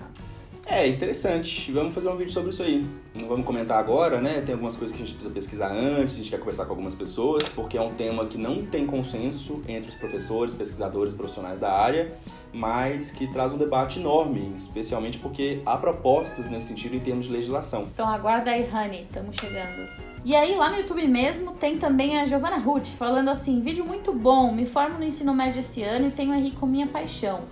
É, 0.69 0.85
interessante. 0.85 1.71
Vamos 1.71 1.95
fazer 1.95 2.09
um 2.09 2.17
vídeo 2.17 2.31
sobre 2.31 2.49
isso 2.49 2.61
aí. 2.61 2.85
Não 3.15 3.27
vamos 3.27 3.45
comentar 3.45 3.79
agora, 3.79 4.19
né? 4.19 4.41
Tem 4.41 4.51
algumas 4.51 4.75
coisas 4.75 4.95
que 4.95 5.01
a 5.01 5.05
gente 5.05 5.15
precisa 5.15 5.33
pesquisar 5.33 5.71
antes, 5.71 6.15
a 6.15 6.17
gente 6.17 6.29
quer 6.29 6.39
conversar 6.39 6.65
com 6.65 6.71
algumas 6.71 6.93
pessoas, 6.93 7.47
porque 7.49 7.77
é 7.77 7.81
um 7.81 7.93
tema 7.93 8.25
que 8.25 8.37
não 8.37 8.65
tem 8.65 8.85
consenso 8.85 9.63
entre 9.65 9.89
os 9.89 9.95
professores, 9.95 10.53
pesquisadores, 10.53 11.13
profissionais 11.13 11.57
da 11.57 11.71
área, 11.71 12.13
mas 12.51 13.09
que 13.09 13.27
traz 13.27 13.53
um 13.53 13.57
debate 13.57 13.99
enorme, 13.99 14.53
especialmente 14.57 15.17
porque 15.19 15.61
há 15.65 15.77
propostas 15.77 16.49
nesse 16.49 16.67
sentido 16.67 16.97
em 16.97 16.99
termos 16.99 17.25
de 17.25 17.31
legislação. 17.31 17.87
Então 17.93 18.07
aguarda 18.07 18.51
aí, 18.51 18.69
Honey, 18.69 19.03
estamos 19.03 19.37
chegando. 19.37 19.87
E 20.25 20.35
aí, 20.35 20.53
lá 20.55 20.69
no 20.69 20.77
YouTube 20.77 21.07
mesmo, 21.07 21.53
tem 21.53 21.77
também 21.77 22.19
a 22.19 22.25
Giovanna 22.25 22.57
Ruth 22.57 22.87
falando 22.87 23.29
assim: 23.29 23.61
vídeo 23.61 23.85
muito 23.85 24.11
bom, 24.11 24.51
me 24.51 24.65
formo 24.65 24.97
no 24.97 25.05
ensino 25.05 25.33
médio 25.33 25.61
esse 25.61 25.81
ano 25.81 26.09
e 26.09 26.11
tenho 26.11 26.33
a 26.33 26.35
RI 26.35 26.51
como 26.51 26.73
minha 26.73 26.87
paixão. 26.87 27.43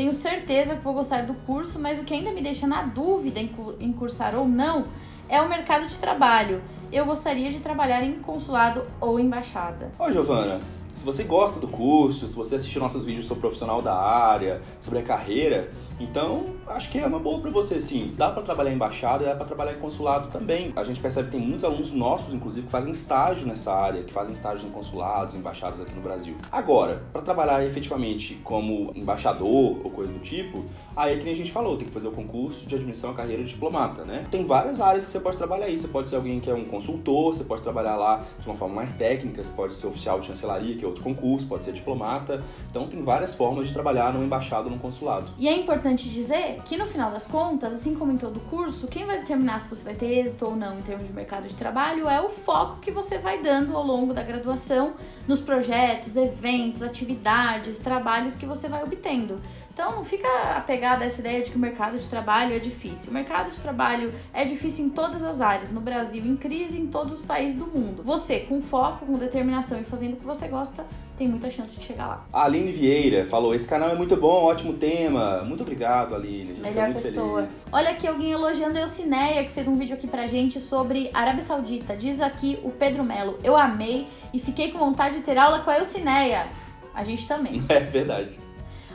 Tenho 0.00 0.14
certeza 0.14 0.76
que 0.76 0.82
vou 0.82 0.94
gostar 0.94 1.26
do 1.26 1.34
curso, 1.34 1.78
mas 1.78 1.98
o 1.98 2.04
que 2.04 2.14
ainda 2.14 2.32
me 2.32 2.40
deixa 2.40 2.66
na 2.66 2.84
dúvida 2.84 3.38
em 3.38 3.92
cursar 3.92 4.34
ou 4.34 4.48
não 4.48 4.86
é 5.28 5.42
o 5.42 5.46
mercado 5.46 5.86
de 5.86 5.94
trabalho. 5.96 6.62
Eu 6.90 7.04
gostaria 7.04 7.50
de 7.50 7.60
trabalhar 7.60 8.02
em 8.02 8.14
consulado 8.14 8.82
ou 8.98 9.20
embaixada. 9.20 9.92
Ô, 9.98 10.10
Giovana, 10.10 10.58
se 10.94 11.04
você 11.04 11.22
gosta 11.22 11.60
do 11.60 11.68
curso, 11.68 12.26
se 12.26 12.34
você 12.34 12.56
assistiu 12.56 12.80
nossos 12.80 13.04
vídeos 13.04 13.26
sobre 13.26 13.42
profissional 13.42 13.82
da 13.82 13.94
área, 13.94 14.62
sobre 14.80 15.00
a 15.00 15.02
carreira, 15.02 15.70
então, 16.00 16.46
acho 16.70 16.90
que 16.90 16.98
é 16.98 17.06
uma 17.06 17.18
boa 17.18 17.40
para 17.40 17.50
você, 17.50 17.80
sim. 17.80 18.12
Dá 18.16 18.30
para 18.30 18.42
trabalhar 18.42 18.70
em 18.70 18.74
embaixada, 18.74 19.24
dá 19.24 19.34
para 19.34 19.46
trabalhar 19.46 19.72
em 19.72 19.78
consulado 19.78 20.28
também. 20.30 20.72
A 20.74 20.82
gente 20.84 21.00
percebe 21.00 21.30
que 21.30 21.36
tem 21.36 21.46
muitos 21.46 21.64
alunos 21.64 21.92
nossos, 21.92 22.32
inclusive, 22.32 22.66
que 22.66 22.72
fazem 22.72 22.90
estágio 22.90 23.46
nessa 23.46 23.72
área, 23.72 24.02
que 24.02 24.12
fazem 24.12 24.32
estágio 24.32 24.66
em 24.66 24.70
consulados, 24.70 25.34
embaixadas 25.34 25.80
aqui 25.80 25.92
no 25.94 26.00
Brasil. 26.00 26.36
Agora, 26.50 27.02
para 27.12 27.22
trabalhar 27.22 27.64
efetivamente 27.64 28.34
como 28.42 28.90
embaixador 28.94 29.80
ou 29.84 29.90
coisa 29.90 30.12
do 30.12 30.20
tipo, 30.20 30.64
aí 30.96 31.14
é 31.14 31.18
que 31.18 31.24
nem 31.24 31.34
a 31.34 31.36
gente 31.36 31.52
falou, 31.52 31.76
tem 31.76 31.86
que 31.86 31.92
fazer 31.92 32.08
o 32.08 32.12
concurso 32.12 32.66
de 32.66 32.74
admissão 32.74 33.10
à 33.10 33.14
carreira 33.14 33.42
de 33.42 33.50
diplomata, 33.50 34.04
né? 34.04 34.24
Tem 34.30 34.44
várias 34.44 34.80
áreas 34.80 35.04
que 35.04 35.12
você 35.12 35.20
pode 35.20 35.36
trabalhar 35.36 35.66
aí. 35.66 35.76
Você 35.76 35.88
pode 35.88 36.08
ser 36.08 36.16
alguém 36.16 36.40
que 36.40 36.50
é 36.50 36.54
um 36.54 36.64
consultor, 36.64 37.34
você 37.34 37.44
pode 37.44 37.62
trabalhar 37.62 37.96
lá 37.96 38.24
de 38.38 38.46
uma 38.46 38.54
forma 38.54 38.76
mais 38.76 38.94
técnica, 38.94 39.42
você 39.42 39.52
pode 39.52 39.74
ser 39.74 39.86
oficial 39.86 40.20
de 40.20 40.26
chancelaria, 40.26 40.76
que 40.76 40.84
é 40.84 40.88
outro 40.88 41.02
concurso, 41.02 41.46
pode 41.46 41.64
ser 41.64 41.72
diplomata. 41.72 42.42
Então, 42.70 42.86
tem 42.86 43.02
várias 43.02 43.34
formas 43.34 43.68
de 43.68 43.72
trabalhar 43.72 44.12
numa 44.12 44.24
embaixada 44.24 44.64
ou 44.64 44.70
num 44.70 44.78
consulado. 44.78 45.30
E 45.38 45.48
é 45.48 45.56
importante 45.56 45.80
importante 45.80 46.08
dizer 46.08 46.59
que 46.64 46.76
no 46.76 46.86
final 46.86 47.10
das 47.10 47.26
contas, 47.26 47.72
assim 47.72 47.94
como 47.94 48.12
em 48.12 48.16
todo 48.16 48.40
curso, 48.40 48.86
quem 48.86 49.04
vai 49.04 49.18
determinar 49.18 49.60
se 49.60 49.68
você 49.68 49.84
vai 49.84 49.94
ter 49.94 50.06
êxito 50.06 50.44
ou 50.46 50.56
não 50.56 50.78
em 50.78 50.82
termos 50.82 51.06
de 51.06 51.12
mercado 51.12 51.48
de 51.48 51.54
trabalho 51.54 52.08
é 52.08 52.20
o 52.20 52.28
foco 52.28 52.80
que 52.80 52.90
você 52.90 53.18
vai 53.18 53.42
dando 53.42 53.76
ao 53.76 53.84
longo 53.84 54.14
da 54.14 54.22
graduação 54.22 54.94
nos 55.26 55.40
projetos, 55.40 56.16
eventos, 56.16 56.82
atividades, 56.82 57.78
trabalhos 57.78 58.34
que 58.34 58.46
você 58.46 58.68
vai 58.68 58.82
obtendo. 58.82 59.40
Então 59.72 59.96
não 59.96 60.04
fica 60.04 60.28
apegado 60.56 61.02
a 61.02 61.06
essa 61.06 61.20
ideia 61.20 61.42
de 61.42 61.50
que 61.50 61.56
o 61.56 61.60
mercado 61.60 61.98
de 61.98 62.06
trabalho 62.06 62.54
é 62.54 62.58
difícil. 62.58 63.10
O 63.10 63.14
mercado 63.14 63.50
de 63.50 63.58
trabalho 63.60 64.12
é 64.32 64.44
difícil 64.44 64.84
em 64.84 64.90
todas 64.90 65.22
as 65.22 65.40
áreas, 65.40 65.70
no 65.70 65.80
Brasil, 65.80 66.24
em 66.24 66.36
crise, 66.36 66.78
em 66.78 66.86
todos 66.86 67.20
os 67.20 67.24
países 67.24 67.56
do 67.56 67.66
mundo. 67.66 68.02
Você, 68.02 68.40
com 68.40 68.60
foco, 68.60 69.06
com 69.06 69.16
determinação 69.16 69.80
e 69.80 69.84
fazendo 69.84 70.14
o 70.14 70.16
que 70.16 70.26
você 70.26 70.48
gosta, 70.48 70.84
tem 71.20 71.28
muita 71.28 71.50
chance 71.50 71.78
de 71.78 71.84
chegar 71.84 72.06
lá. 72.06 72.26
A 72.32 72.44
Aline 72.44 72.72
Vieira 72.72 73.26
falou: 73.26 73.54
esse 73.54 73.68
canal 73.68 73.90
é 73.90 73.94
muito 73.94 74.16
bom, 74.16 74.44
ótimo 74.44 74.72
tema. 74.72 75.44
Muito 75.44 75.62
obrigado, 75.62 76.14
Aline. 76.14 76.58
Melhor 76.58 76.94
pessoa. 76.94 77.42
Feliz. 77.42 77.66
Olha 77.70 77.90
aqui 77.90 78.06
alguém 78.06 78.32
elogiando 78.32 78.78
a 78.78 78.80
Eucineia, 78.80 79.44
que 79.44 79.50
fez 79.50 79.68
um 79.68 79.76
vídeo 79.76 79.94
aqui 79.94 80.06
pra 80.06 80.26
gente 80.26 80.58
sobre 80.60 81.10
Arábia 81.12 81.42
Saudita. 81.42 81.94
Diz 81.94 82.22
aqui 82.22 82.58
o 82.64 82.70
Pedro 82.70 83.04
Melo: 83.04 83.38
Eu 83.44 83.54
amei 83.54 84.08
e 84.32 84.38
fiquei 84.38 84.72
com 84.72 84.78
vontade 84.78 85.16
de 85.16 85.22
ter 85.22 85.36
aula 85.36 85.58
com 85.58 85.68
a 85.68 85.78
Eucineia. 85.78 86.46
A 86.94 87.04
gente 87.04 87.28
também. 87.28 87.62
É 87.68 87.80
verdade. 87.80 88.38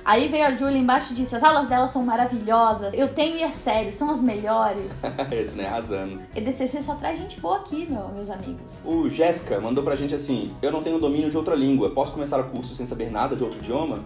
Aí 0.06 0.28
veio 0.28 0.46
a 0.46 0.52
Julia 0.52 0.78
embaixo 0.78 1.14
e 1.14 1.16
disse: 1.16 1.36
as 1.36 1.42
aulas 1.42 1.68
dela 1.68 1.88
são 1.88 2.04
maravilhosas, 2.04 2.94
eu 2.94 3.12
tenho 3.16 3.38
e 3.38 3.44
é 3.44 3.50
sério, 3.50 3.92
são 3.92 4.12
as 4.12 4.22
melhores. 4.22 5.02
Esse, 5.34 5.58
né? 5.58 5.66
Arrasando. 5.66 6.22
EDCC 6.36 6.84
só 6.84 6.94
traz 6.94 7.18
gente 7.18 7.42
boa 7.42 7.58
aqui, 7.58 7.88
meu, 7.90 8.10
meus 8.10 8.30
amigos. 8.30 8.80
O 8.86 9.10
Jéssica 9.10 9.60
mandou 9.60 9.84
pra 9.84 9.96
gente 9.96 10.14
assim: 10.14 10.54
eu 10.62 10.72
não 10.72 10.84
tenho 10.84 11.00
domínio 11.00 11.32
de 11.32 11.38
outra 11.38 11.56
língua, 11.56 11.90
posso 11.90 12.12
começar 12.12 12.40
o 12.40 12.44
curso 12.44 12.76
sem 12.76 12.86
saber 12.86 13.10
nada 13.10 13.36
de 13.36 13.44
outro 13.44 13.58
idioma? 13.58 14.04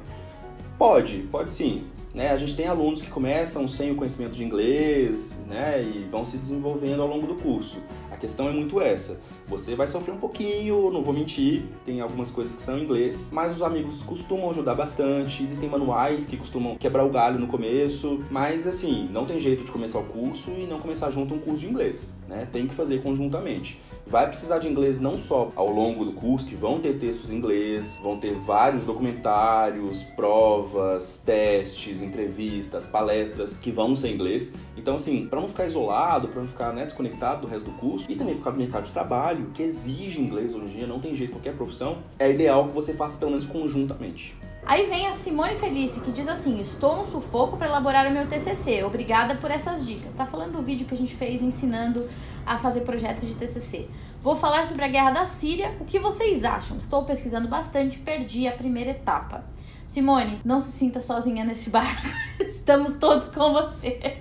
Pode, 0.78 1.28
pode 1.30 1.54
sim. 1.54 1.86
Né, 2.14 2.32
a 2.32 2.38
gente 2.38 2.56
tem 2.56 2.66
alunos 2.66 3.02
que 3.02 3.08
começam 3.08 3.68
sem 3.68 3.92
o 3.92 3.96
conhecimento 3.96 4.34
de 4.34 4.44
inglês 4.44 5.46
né, 5.48 5.84
e 5.84 6.08
vão 6.10 6.26
se 6.26 6.38
desenvolvendo 6.38 7.04
ao 7.04 7.08
longo 7.08 7.28
do 7.28 7.36
curso. 7.36 7.78
A 8.12 8.18
questão 8.18 8.50
é 8.50 8.52
muito 8.52 8.82
essa. 8.82 9.22
Você 9.48 9.76
vai 9.76 9.88
sofrer 9.88 10.14
um 10.14 10.18
pouquinho, 10.18 10.92
não 10.92 11.04
vou 11.04 11.14
mentir, 11.14 11.64
tem 11.86 12.02
algumas 12.02 12.32
coisas 12.32 12.56
que 12.56 12.64
são 12.64 12.80
em 12.80 12.84
inglês, 12.84 13.30
mas 13.32 13.56
os 13.56 13.62
amigos 13.62 14.02
costumam 14.02 14.50
ajudar 14.50 14.74
bastante. 14.74 15.44
Existem 15.44 15.70
manuais 15.70 16.26
que 16.26 16.36
costumam 16.36 16.76
quebrar 16.76 17.06
o 17.06 17.10
galho 17.10 17.40
no 17.40 17.48
começo, 17.48 18.24
mas 18.32 18.66
assim, 18.66 19.08
não 19.12 19.26
tem 19.26 19.40
jeito 19.40 19.64
de 19.64 19.72
começar 19.72 20.00
o 20.00 20.04
curso 20.06 20.50
e 20.52 20.66
não 20.66 20.80
começar 20.80 21.12
junto 21.12 21.36
um 21.36 21.40
curso 21.40 21.60
de 21.60 21.68
inglês, 21.68 22.18
né? 22.28 22.48
Tem 22.52 22.68
que 22.68 22.74
fazer 22.74 23.04
conjuntamente 23.04 23.80
vai 24.10 24.28
precisar 24.28 24.58
de 24.58 24.68
inglês 24.68 25.00
não 25.00 25.20
só 25.20 25.52
ao 25.56 25.72
longo 25.72 26.04
do 26.04 26.14
curso, 26.14 26.48
que 26.48 26.56
vão 26.56 26.80
ter 26.80 26.98
textos 26.98 27.30
em 27.30 27.36
inglês, 27.36 28.00
vão 28.02 28.18
ter 28.18 28.34
vários 28.34 28.86
documentários, 28.86 30.04
provas, 30.16 31.22
testes, 31.24 32.02
entrevistas, 32.02 32.88
palestras 32.88 33.56
que 33.56 33.72
vão 33.72 33.96
ser 33.96 34.10
em 34.10 34.16
inglês. 34.16 34.56
Então, 34.76 34.96
assim, 34.96 35.28
para 35.28 35.40
não 35.40 35.48
ficar 35.48 35.68
isolado, 35.68 36.28
para 36.28 36.42
não 36.42 36.48
ficar 36.48 36.74
né, 36.74 36.86
desconectado 36.86 37.42
do 37.42 37.48
resto 37.48 37.70
do 37.70 37.78
curso, 37.78 38.10
e 38.10 38.16
também 38.16 38.36
por 38.36 38.46
causa 38.46 38.58
do 38.58 38.62
mercado 38.62 38.86
de 38.86 38.92
trabalho, 38.92 39.52
que 39.54 39.62
exige 39.62 40.20
inglês 40.20 40.56
hoje 40.56 40.66
em 40.66 40.78
dia, 40.78 40.88
não 40.88 41.00
tem 41.00 41.14
jeito, 41.14 41.34
qualquer 41.34 41.56
profissão, 41.56 42.00
é 42.18 42.32
ideal 42.32 42.68
que 42.68 42.74
você 42.74 42.94
faça 42.94 43.18
pelo 43.18 43.32
menos 43.32 43.46
conjuntamente. 43.46 44.36
Aí 44.70 44.86
vem 44.86 45.08
a 45.08 45.14
Simone 45.14 45.56
Felice 45.56 46.00
que 46.00 46.12
diz 46.12 46.28
assim: 46.28 46.60
Estou 46.60 46.96
no 46.96 47.04
sufoco 47.04 47.58
para 47.58 47.66
elaborar 47.66 48.06
o 48.06 48.12
meu 48.12 48.28
TCC. 48.28 48.84
Obrigada 48.84 49.34
por 49.34 49.50
essas 49.50 49.84
dicas. 49.84 50.14
Tá 50.14 50.28
falando 50.28 50.58
do 50.58 50.62
vídeo 50.62 50.86
que 50.86 50.94
a 50.94 50.98
gente 50.98 51.16
fez 51.16 51.42
ensinando 51.42 52.08
a 52.46 52.56
fazer 52.56 52.82
projetos 52.82 53.28
de 53.28 53.34
TCC. 53.34 53.90
Vou 54.22 54.36
falar 54.36 54.68
sobre 54.68 54.86
a 54.86 54.88
guerra 54.88 55.10
da 55.10 55.26
Síria. 55.26 55.76
O 55.80 55.86
que 55.86 55.98
vocês 55.98 56.46
acham? 56.46 56.78
Estou 56.78 57.04
pesquisando 57.04 57.48
bastante, 57.48 57.98
perdi 57.98 58.48
a 58.48 58.52
primeira 58.52 58.92
etapa. 58.92 59.44
Simone, 59.90 60.40
não 60.46 60.62
se 60.62 60.72
sinta 60.72 61.02
sozinha 61.02 61.44
nesse 61.44 61.68
barco. 61.68 62.08
Estamos 62.40 62.94
todos 62.98 63.28
com 63.30 63.52
você. 63.52 64.20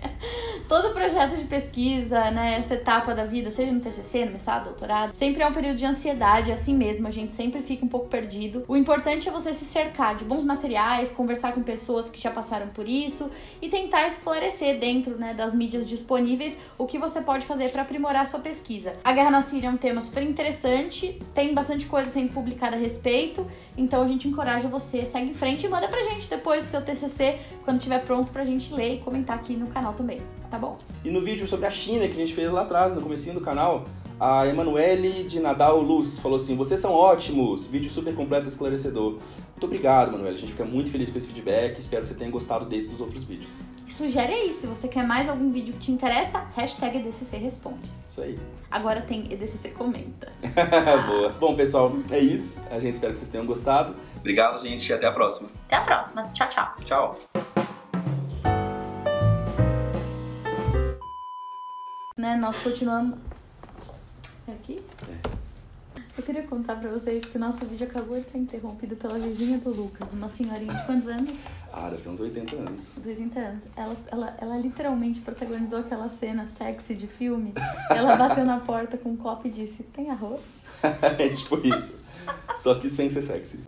Todo 0.67 0.93
projeto 0.93 1.37
de 1.37 1.45
pesquisa, 1.45 2.31
né, 2.31 2.57
essa 2.57 2.75
etapa 2.75 3.15
da 3.15 3.25
vida, 3.25 3.51
seja 3.51 3.73
no 3.73 3.81
TCC, 3.81 4.25
no 4.25 4.33
mestrado, 4.33 4.65
doutorado, 4.65 5.15
sempre 5.15 5.43
é 5.43 5.47
um 5.47 5.53
período 5.53 5.77
de 5.77 5.87
ansiedade, 5.87 6.51
é 6.51 6.55
assim 6.55 6.77
mesmo, 6.77 7.07
a 7.07 7.11
gente 7.11 7.33
sempre 7.33 7.63
fica 7.63 7.85
um 7.85 7.89
pouco 7.89 8.09
perdido. 8.09 8.65
O 8.69 8.77
importante 8.77 9.29
é 9.29 9.33
você 9.33 9.55
se 9.55 9.65
cercar 9.65 10.17
de 10.17 10.25
bons 10.25 10.45
materiais, 10.45 11.11
conversar 11.11 11.53
com 11.53 11.63
pessoas 11.63 12.11
que 12.11 12.21
já 12.21 12.31
passaram 12.31 12.69
por 12.69 12.87
isso 12.87 13.31
e 13.63 13.69
tentar 13.69 14.07
esclarecer 14.07 14.79
dentro, 14.79 15.17
né, 15.17 15.33
das 15.33 15.55
mídias 15.55 15.89
disponíveis 15.89 16.59
o 16.77 16.87
que 16.87 16.99
você 16.99 17.23
pode 17.23 17.47
fazer 17.47 17.71
para 17.71 17.83
aprimorar 17.83 18.23
a 18.23 18.27
sua 18.27 18.41
pesquisa. 18.41 18.95
A 19.03 19.13
guerra 19.13 19.31
na 19.31 19.43
Síria 19.43 19.69
é 19.69 19.71
um 19.71 19.77
tema 19.77 20.03
super 20.03 20.23
interessante, 20.23 21.19
tem 21.35 21.55
bastante 21.55 21.87
coisa 21.87 22.11
sendo 22.11 22.33
publicada 22.33 22.77
a 22.77 22.79
respeito, 22.79 23.47
então 23.77 24.03
a 24.03 24.07
gente 24.07 24.29
encoraja 24.29 24.69
você, 24.69 25.07
segue 25.07 25.31
em 25.31 25.35
frente 25.35 25.58
e 25.67 25.69
manda 25.69 25.89
pra 25.89 26.03
gente 26.03 26.29
depois 26.29 26.67
o 26.67 26.71
seu 26.71 26.83
TCC 26.83 27.39
quando 27.65 27.79
estiver 27.79 28.05
pronto 28.05 28.31
pra 28.31 28.45
gente 28.45 28.73
ler 28.73 28.95
e 28.95 28.99
comentar 28.99 29.37
aqui 29.37 29.55
no 29.55 29.67
canal 29.69 29.93
também, 29.93 30.21
tá 30.51 30.59
bom? 30.59 30.79
E 31.05 31.11
no 31.11 31.21
vídeo 31.21 31.47
sobre 31.47 31.67
a 31.67 31.71
China 31.71 32.07
que 32.07 32.13
a 32.13 32.17
gente 32.17 32.35
fez 32.35 32.51
lá 32.51 32.63
atrás, 32.63 32.95
no 32.95 33.01
comecinho 33.01 33.35
do 33.35 33.41
canal, 33.41 33.87
a 34.21 34.47
Emanuele 34.47 35.25
de 35.25 35.39
Nadal 35.39 35.81
Luz 35.81 36.19
falou 36.19 36.37
assim: 36.37 36.57
vocês 36.57 36.81
são 36.81 36.93
ótimos, 36.93 37.67
vídeo 37.67 37.91
super 37.91 38.15
completo 38.15 38.47
e 38.47 38.49
esclarecedor. 38.49 39.13
Muito 39.13 39.65
obrigado, 39.65 40.09
Emanuele. 40.09 40.37
A 40.37 40.41
gente 40.41 40.53
fica 40.53 40.65
muito 40.65 40.91
feliz 40.91 41.11
com 41.11 41.19
esse 41.19 41.27
feedback. 41.27 41.79
Espero 41.79 42.03
que 42.03 42.09
você 42.09 42.15
tenha 42.15 42.31
gostado 42.31 42.65
desse 42.65 42.91
dos 42.91 43.01
outros 43.01 43.25
vídeos. 43.25 43.55
E 43.89 43.91
sugere 43.91 44.35
aí, 44.35 44.53
se 44.53 44.67
você 44.67 44.87
quer 44.87 45.03
mais 45.03 45.31
algum 45.31 45.51
vídeo 45.51 45.73
que 45.73 45.81
te 45.81 45.91
interessa, 45.91 46.41
hashtag 46.55 46.99
EDCC 46.99 47.39
responde. 47.39 47.89
Isso 48.07 48.21
aí. 48.21 48.39
Agora 48.71 49.01
tem 49.01 49.33
EDCC 49.33 49.71
comenta. 49.71 50.31
Boa. 51.09 51.31
Bom, 51.31 51.57
pessoal, 51.57 51.95
é 52.11 52.19
isso. 52.19 52.63
A 52.71 52.79
gente 52.79 52.93
espera 52.93 53.15
que 53.15 53.19
vocês 53.19 53.31
tenham 53.31 53.47
gostado. 53.47 53.97
Obrigado, 54.19 54.61
gente, 54.61 54.87
e 54.87 54.93
até 54.93 55.07
a 55.07 55.13
próxima. 55.13 55.49
Até 55.65 55.77
a 55.77 55.81
próxima. 55.81 56.23
Tchau, 56.35 56.49
tchau. 56.51 56.75
Tchau. 56.85 57.19
Né, 62.19 62.37
nós 62.37 62.59
continuamos. 62.59 63.19
É 64.47 64.53
aqui? 64.53 64.83
Eu 66.19 66.25
queria 66.25 66.43
contar 66.43 66.75
pra 66.75 66.91
vocês 66.91 67.25
que 67.25 67.37
o 67.37 67.41
nosso 67.41 67.65
vídeo 67.65 67.87
acabou 67.87 68.19
de 68.19 68.27
ser 68.27 68.39
interrompido 68.39 68.97
pela 68.97 69.17
vizinha 69.17 69.57
do 69.59 69.71
Lucas, 69.71 70.13
uma 70.13 70.29
senhorinha 70.29 70.75
de 70.75 70.85
quantos 70.85 71.07
anos? 71.07 71.31
Ah, 71.73 71.89
deve 71.89 72.03
ter 72.03 72.09
uns 72.09 72.19
80 72.19 72.57
anos. 72.57 72.97
Uns 72.99 73.07
80 73.07 73.39
anos. 73.39 73.65
Ela, 73.77 73.97
ela, 74.09 74.37
ela 74.41 74.57
literalmente 74.57 75.21
protagonizou 75.21 75.79
aquela 75.79 76.09
cena 76.09 76.49
sexy 76.49 76.97
de 76.97 77.07
filme. 77.07 77.55
Ela 77.89 78.17
bateu 78.17 78.45
na 78.45 78.59
porta 78.59 78.99
com 78.99 79.11
um 79.11 79.17
copo 79.17 79.47
e 79.47 79.51
disse: 79.51 79.85
Tem 79.85 80.11
arroz? 80.11 80.67
é 80.83 81.29
tipo 81.29 81.65
isso. 81.65 81.97
Só 82.59 82.75
que 82.75 82.91
sem 82.91 83.09
ser 83.09 83.23
sexy. 83.23 83.61